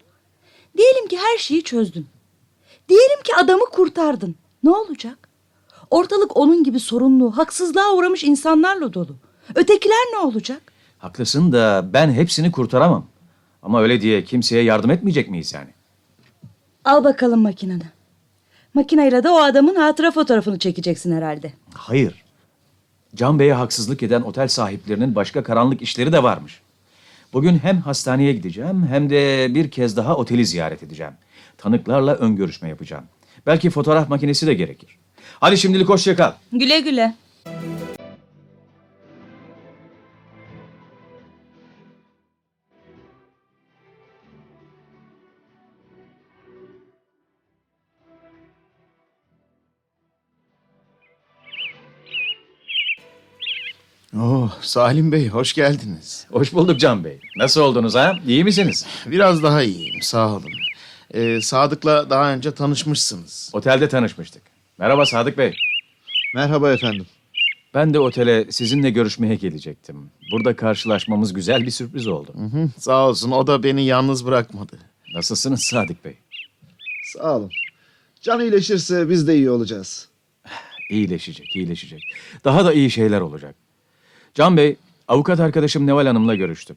[0.78, 2.08] Diyelim ki her şeyi çözdün.
[2.90, 4.36] Diyelim ki adamı kurtardın.
[4.64, 5.30] Ne olacak?
[5.92, 9.16] Ortalık onun gibi sorunlu, haksızlığa uğramış insanlarla dolu.
[9.56, 10.62] Ötekiler ne olacak?
[10.98, 13.06] Haklısın da ben hepsini kurtaramam.
[13.64, 15.70] Ama öyle diye kimseye yardım etmeyecek miyiz yani?
[16.86, 17.84] Al bakalım makineni.
[18.74, 21.54] Makineyle de o adamın hatıra fotoğrafını çekeceksin herhalde.
[21.74, 22.24] Hayır.
[23.16, 26.62] Can Bey'e haksızlık eden otel sahiplerinin başka karanlık işleri de varmış.
[27.34, 31.14] Bugün hem hastaneye gideceğim hem de bir kez daha oteli ziyaret edeceğim.
[31.58, 33.04] Tanıklarla ön görüşme yapacağım.
[33.46, 34.98] Belki fotoğraf makinesi de gerekir.
[35.40, 36.32] Hadi şimdilik hoşça kal.
[36.52, 37.16] Güle güle.
[54.20, 56.28] Oh, Salim Bey hoş geldiniz.
[56.32, 57.20] Hoş bulduk Can Bey.
[57.38, 58.20] Nasıl oldunuz ha?
[58.28, 58.86] İyi misiniz?
[59.06, 60.52] Biraz daha iyiyim sağ olun.
[61.14, 63.50] Ee, Sadık'la daha önce tanışmışsınız.
[63.54, 64.44] Otelde tanışmıştık.
[64.78, 65.56] Merhaba Sadık Bey.
[66.36, 67.06] Merhaba efendim.
[67.74, 70.12] Ben de otele sizinle görüşmeye gelecektim.
[70.32, 72.34] Burada karşılaşmamız güzel bir sürpriz oldu.
[72.34, 74.80] Hı hı, sağ olsun o da beni yalnız bırakmadı.
[75.14, 76.18] Nasılsınız Sadık Bey?
[77.04, 77.52] Sağ olun.
[78.22, 80.08] Can iyileşirse biz de iyi olacağız.
[80.90, 82.02] İyileşecek, iyileşecek.
[82.46, 83.56] Daha da iyi şeyler olacak.
[84.34, 84.76] Can Bey,
[85.08, 86.76] avukat arkadaşım Neval Hanım'la görüştüm.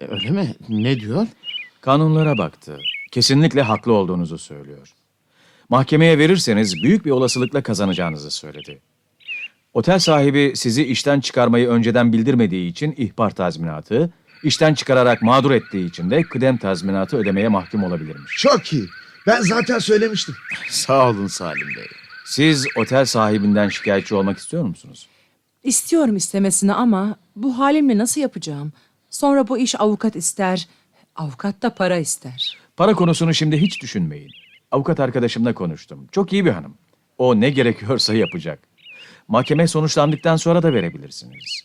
[0.00, 0.54] E, öyle mi?
[0.68, 1.26] Ne diyor?
[1.80, 2.78] Kanunlara baktı.
[3.16, 4.88] Kesinlikle haklı olduğunuzu söylüyor.
[5.68, 8.80] Mahkemeye verirseniz büyük bir olasılıkla kazanacağınızı söyledi.
[9.74, 14.10] Otel sahibi sizi işten çıkarmayı önceden bildirmediği için ihbar tazminatı,
[14.42, 18.36] işten çıkararak mağdur ettiği için de kıdem tazminatı ödemeye mahkum olabilirmiş.
[18.38, 18.86] Çok iyi.
[19.26, 20.34] Ben zaten söylemiştim.
[20.70, 21.88] Sağ olun Salim Bey.
[22.26, 25.08] Siz otel sahibinden şikayetçi olmak istiyor musunuz?
[25.62, 28.72] İstiyorum istemesini ama bu halimle nasıl yapacağım?
[29.10, 30.68] Sonra bu iş avukat ister.
[31.16, 32.65] Avukat da para ister.
[32.76, 34.30] Para konusunu şimdi hiç düşünmeyin.
[34.70, 36.06] Avukat arkadaşımla konuştum.
[36.12, 36.74] Çok iyi bir hanım.
[37.18, 38.58] O ne gerekiyorsa yapacak.
[39.28, 41.64] Mahkeme sonuçlandıktan sonra da verebilirsiniz.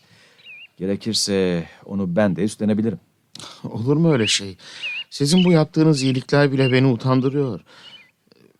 [0.76, 3.00] Gerekirse onu ben de üstlenebilirim.
[3.64, 4.56] Olur mu öyle şey?
[5.10, 7.60] Sizin bu yaptığınız iyilikler bile beni utandırıyor.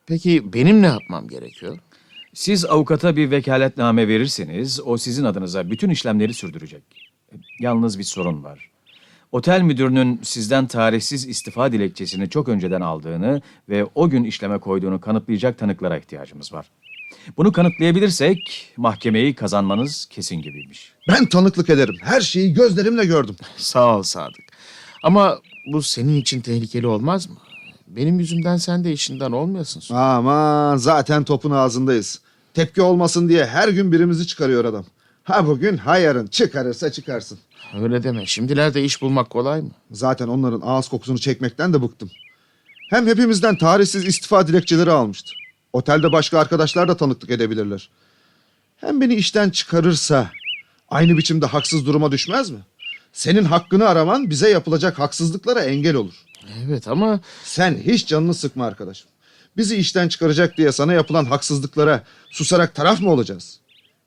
[0.07, 1.79] Peki benim ne yapmam gerekiyor?
[2.35, 6.83] Siz avukata bir vekaletname verirseniz o sizin adınıza bütün işlemleri sürdürecek.
[7.61, 8.72] Yalnız bir sorun var.
[9.33, 15.59] Otel müdürünün sizden tarihsiz istifa dilekçesini çok önceden aldığını ve o gün işleme koyduğunu kanıtlayacak
[15.59, 16.67] tanıklara ihtiyacımız var.
[17.37, 20.93] Bunu kanıtlayabilirsek mahkemeyi kazanmanız kesin gibiymiş.
[21.09, 21.95] Ben tanıklık ederim.
[22.03, 23.37] Her şeyi gözlerimle gördüm.
[23.57, 24.45] Sağ ol Sadık.
[25.03, 25.39] Ama
[25.73, 27.37] bu senin için tehlikeli olmaz mı?
[27.87, 29.95] Benim yüzümden sen de işinden olmayasın.
[29.95, 32.21] Aman zaten topun ağzındayız.
[32.55, 34.85] Tepki olmasın diye her gün birimizi çıkarıyor adam.
[35.25, 37.39] Ha bugün ha yarın çıkarırsa çıkarsın.
[37.81, 38.27] Öyle deme.
[38.27, 39.71] Şimdilerde iş bulmak kolay mı?
[39.91, 42.11] Zaten onların ağız kokusunu çekmekten de bıktım.
[42.91, 45.33] Hem hepimizden tarihsiz istifa dilekçeleri almıştı.
[45.73, 47.91] Otelde başka arkadaşlar da tanıklık edebilirler.
[48.77, 50.31] Hem beni işten çıkarırsa
[50.89, 52.59] aynı biçimde haksız duruma düşmez mi?
[53.13, 56.15] Senin hakkını araman bize yapılacak haksızlıklara engel olur.
[56.67, 57.21] Evet ama...
[57.45, 59.09] Sen hiç canını sıkma arkadaşım.
[59.57, 63.59] Bizi işten çıkaracak diye sana yapılan haksızlıklara susarak taraf mı olacağız?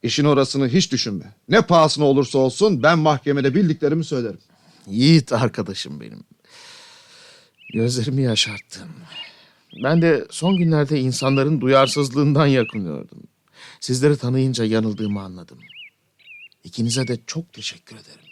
[0.06, 1.34] İşin orasını hiç düşünme.
[1.50, 4.40] Ne pahasına olursa olsun ben mahkemede bildiklerimi söylerim.
[4.88, 6.24] Yiğit arkadaşım benim.
[7.74, 8.90] Gözlerimi yaşarttın.
[9.84, 13.24] Ben de son günlerde insanların duyarsızlığından yakınıyordum.
[13.80, 15.60] Sizleri tanıyınca yanıldığımı anladım.
[16.64, 18.26] İkinize de çok teşekkür ederim.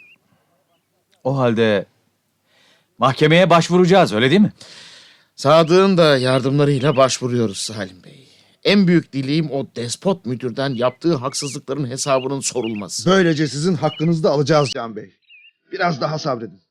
[1.24, 1.86] O halde
[2.98, 4.52] mahkemeye başvuracağız öyle değil mi?
[5.36, 8.23] Sadık'ın da yardımlarıyla başvuruyoruz Salim Bey.
[8.64, 13.10] En büyük dileğim o despot müdürden yaptığı haksızlıkların hesabının sorulması.
[13.10, 15.10] Böylece sizin hakkınızı da alacağız Can Bey.
[15.72, 16.63] Biraz daha sabredin.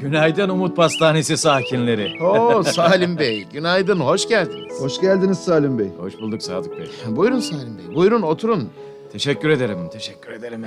[0.00, 2.22] Günaydın Umut Pastanesi sakinleri.
[2.24, 4.80] Oo Salim Bey, günaydın, hoş geldiniz.
[4.80, 5.88] Hoş geldiniz Salim Bey.
[5.98, 6.90] Hoş bulduk Sadık Bey.
[7.08, 8.70] Buyurun Salim Bey, buyurun oturun.
[9.12, 10.66] Teşekkür ederim, teşekkür ederim.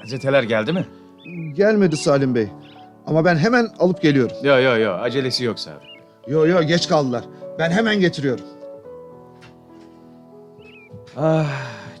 [0.00, 0.86] Gazeteler geldi mi?
[1.54, 2.48] Gelmedi Salim Bey.
[3.06, 4.36] Ama ben hemen alıp geliyorum.
[4.42, 5.82] Yo yo yo, acelesi yok Sadık.
[6.28, 7.24] Yo yo geç kaldılar.
[7.58, 8.44] Ben hemen getiriyorum.
[11.16, 11.46] Ah,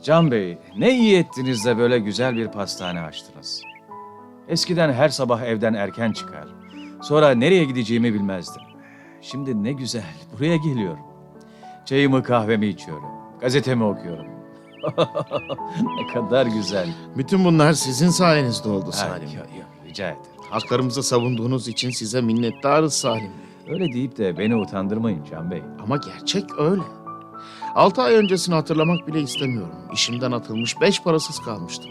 [0.02, 3.62] Can Bey, ne iyi ettiniz de böyle güzel bir pastane açtınız.
[4.48, 6.44] Eskiden her sabah evden erken çıkar.
[7.02, 8.62] Sonra nereye gideceğimi bilmezdim.
[9.20, 11.04] Şimdi ne güzel, buraya geliyorum.
[11.86, 13.08] Çayımı kahvemi içiyorum.
[13.40, 14.26] Gazetemi okuyorum.
[15.96, 16.88] ne kadar güzel.
[17.16, 19.58] Bütün bunlar sizin sayenizde oldu Salim yok, Bey.
[19.58, 20.22] yok, rica ederim.
[20.50, 23.22] Haklarımızı savunduğunuz için size minnettarız Salim
[23.66, 23.74] Bey.
[23.74, 25.62] Öyle deyip de beni utandırmayın Can Bey.
[25.82, 26.82] Ama gerçek öyle.
[27.74, 29.74] Altı ay öncesini hatırlamak bile istemiyorum.
[29.92, 31.90] İşimden atılmış beş parasız kalmıştım.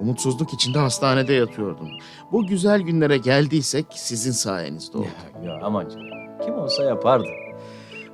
[0.00, 1.88] Umutsuzluk içinde hastanede yatıyordum.
[2.32, 5.06] Bu güzel günlere geldiysek sizin sayenizde oldu.
[5.44, 6.06] Ya, ya aman canım.
[6.44, 7.28] Kim olsa yapardı.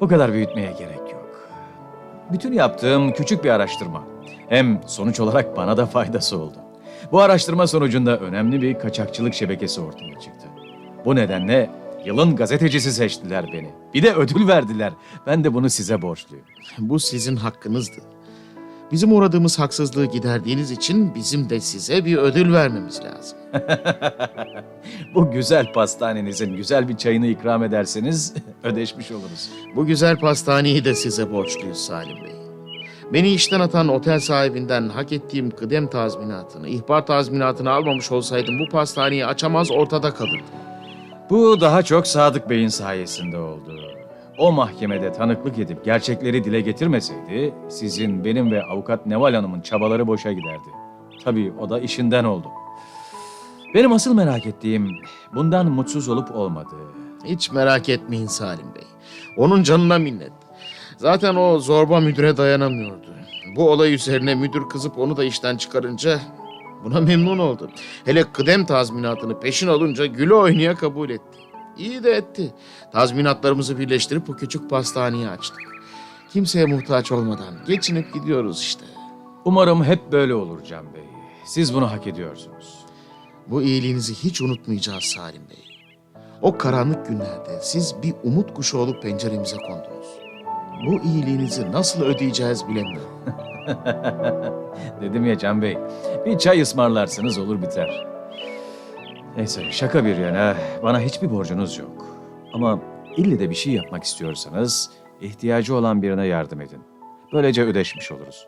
[0.01, 1.49] O kadar büyütmeye gerek yok.
[2.33, 4.05] Bütün yaptığım küçük bir araştırma.
[4.49, 6.57] Hem sonuç olarak bana da faydası oldu.
[7.13, 10.47] Bu araştırma sonucunda önemli bir kaçakçılık şebekesi ortaya çıktı.
[11.05, 11.71] Bu nedenle
[12.05, 13.71] yılın gazetecisi seçtiler beni.
[13.95, 14.93] Bir de ödül verdiler.
[15.27, 16.45] Ben de bunu size borçluyum.
[16.79, 17.97] Bu sizin hakkınızdı.
[18.93, 23.39] Bizim uğradığımız haksızlığı giderdiğiniz için bizim de size bir ödül vermemiz lazım.
[25.15, 28.35] Bu güzel pastanenizin güzel bir çayını ikram ederseniz
[28.65, 29.51] ödeşmiş oluruz.
[29.77, 32.33] Bu güzel pastaneyi de size borçluyuz Salim Bey.
[33.13, 39.27] Beni işten atan otel sahibinden hak ettiğim kıdem tazminatını, ihbar tazminatını almamış olsaydım bu pastaneyi
[39.27, 40.47] açamaz ortada kalırdım.
[41.31, 43.81] Bu daha çok Sadık Bey'in sayesinde oldu.
[44.39, 50.33] O mahkemede tanıklık edip gerçekleri dile getirmeseydi sizin, benim ve avukat Neval Hanım'ın çabaları boşa
[50.33, 50.69] giderdi.
[51.25, 52.49] Tabii o da işinden oldu.
[53.75, 54.89] Benim asıl merak ettiğim
[55.35, 56.93] bundan mutsuz olup olmadığı.
[57.25, 58.87] Hiç merak etmeyin Salim Bey.
[59.37, 60.33] Onun canına minnet.
[60.97, 63.07] Zaten o zorba müdüre dayanamıyordu.
[63.57, 66.21] Bu olay üzerine müdür kızıp onu da işten çıkarınca
[66.85, 67.71] buna memnun oldu.
[68.05, 71.39] Hele kıdem tazminatını peşin alınca gülü oynaya kabul etti.
[71.79, 72.55] İyi de etti.
[72.93, 75.61] Tazminatlarımızı birleştirip bu küçük pastaneyi açtık.
[76.33, 78.85] Kimseye muhtaç olmadan geçinip gidiyoruz işte.
[79.45, 81.05] Umarım hep böyle olur Can Bey.
[81.45, 82.79] Siz bunu hak ediyorsunuz.
[83.47, 85.73] Bu iyiliğinizi hiç unutmayacağız Salim Bey.
[86.43, 90.07] O karanlık günlerde siz bir umut kuşu olup penceremize kondunuz.
[90.87, 93.11] Bu iyiliğinizi nasıl ödeyeceğiz bilemiyorum.
[95.01, 95.79] Dedim ya Can Bey,
[96.27, 98.12] bir çay ısmarlarsınız olur biter.
[99.37, 102.07] Neyse şaka bir yana bana hiçbir borcunuz yok.
[102.53, 102.79] Ama
[103.17, 106.81] ille de bir şey yapmak istiyorsanız ihtiyacı olan birine yardım edin.
[107.33, 108.47] Böylece ödeşmiş oluruz.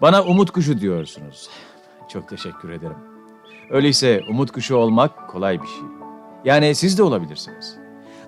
[0.00, 1.48] Bana umut kuşu diyorsunuz.
[2.08, 2.96] Çok teşekkür ederim.
[3.70, 5.84] Öyleyse umut kuşu olmak kolay bir şey.
[6.44, 7.76] Yani siz de olabilirsiniz.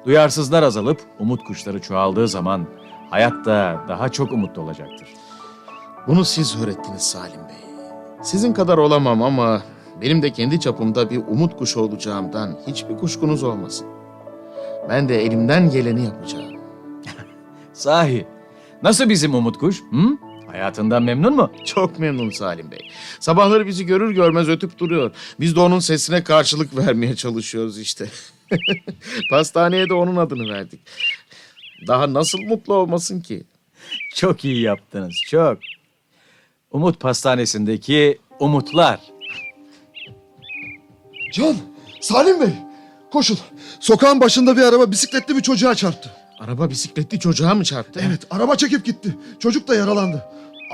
[0.07, 2.67] Duyarsızlar azalıp umut kuşları çoğaldığı zaman
[3.11, 5.09] hayat da daha çok umutlu olacaktır.
[6.07, 7.65] Bunu siz öğrettiniz Salim Bey.
[8.23, 9.63] Sizin kadar olamam ama
[10.01, 13.87] benim de kendi çapımda bir umut kuşu olacağımdan hiçbir kuşkunuz olmasın.
[14.89, 16.55] Ben de elimden geleni yapacağım.
[17.73, 18.27] Sahi,
[18.83, 19.83] nasıl bizim umut kuş?
[19.91, 20.19] Hı?
[20.47, 21.51] Hayatından memnun mu?
[21.65, 22.91] Çok memnun Salim Bey.
[23.21, 25.11] Sabahları bizi görür görmez ötüp duruyor.
[25.41, 28.09] Biz de onun sesine karşılık vermeye çalışıyoruz işte.
[29.31, 30.81] Pastaneye de onun adını verdik.
[31.87, 33.45] Daha nasıl mutlu olmasın ki?
[34.15, 35.59] Çok iyi yaptınız, çok.
[36.71, 39.01] Umut Pastanesi'ndeki umutlar.
[41.35, 41.57] Can,
[42.01, 42.49] Salim Bey,
[43.13, 43.39] koşun.
[43.81, 46.11] Sokağın başında bir araba bisikletli bir çocuğa çarptı.
[46.41, 48.01] Araba bisikletli çocuğa mı çarptı?
[48.07, 49.17] Evet, araba çekip gitti.
[49.39, 50.25] Çocuk da yaralandı.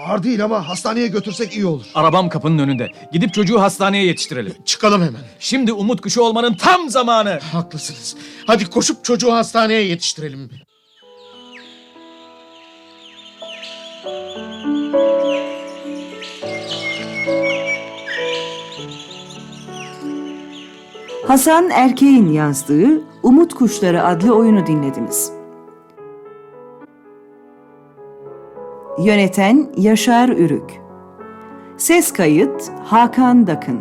[0.06, 1.84] Ağır değil ama hastaneye götürsek iyi olur.
[1.94, 2.88] Arabam kapının önünde.
[3.12, 4.54] Gidip çocuğu hastaneye yetiştirelim.
[4.64, 5.20] Çıkalım hemen.
[5.38, 7.40] Şimdi umut kuşu olmanın tam zamanı.
[7.52, 8.16] Haklısınız.
[8.46, 10.50] Hadi koşup çocuğu hastaneye yetiştirelim.
[21.30, 25.32] Hasan Erkeğin yazdığı Umut Kuşları adlı oyunu dinlediniz.
[28.98, 30.80] Yöneten Yaşar Ürük.
[31.76, 33.80] Ses kayıt Hakan Dakın.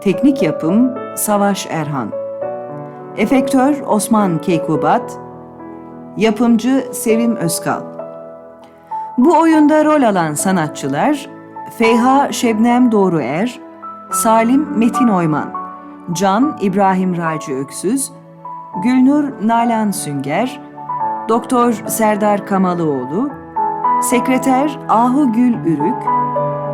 [0.00, 2.10] Teknik yapım Savaş Erhan.
[3.16, 5.18] Efektör Osman Keykubat.
[6.16, 7.82] Yapımcı Sevim Özkal.
[9.18, 11.30] Bu oyunda rol alan sanatçılar
[11.78, 13.60] Feyha Şebnem Doğruer
[14.12, 15.61] Salim Metin Oyman
[16.12, 18.12] Can İbrahim Raci Öksüz,
[18.84, 20.60] Gülnur Nalan Sünger,
[21.28, 23.30] Doktor Serdar Kamalıoğlu,
[24.02, 26.02] Sekreter Ahu Gül Ürük,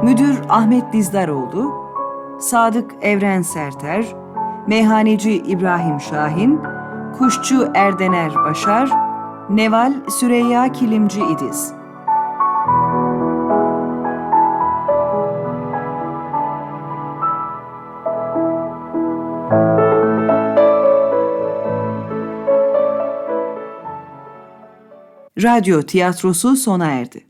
[0.02, 1.74] Müdür Ahmet Dizdaroğlu,
[2.40, 4.06] Sadık Evren Serter,
[4.66, 6.60] Meyhaneci İbrahim Şahin,
[7.18, 8.90] Kuşçu Erdener Başar,
[9.50, 11.77] Neval Süreyya Kilimci İdiz.
[25.42, 27.27] Radyo tiyatrosu sona erdi.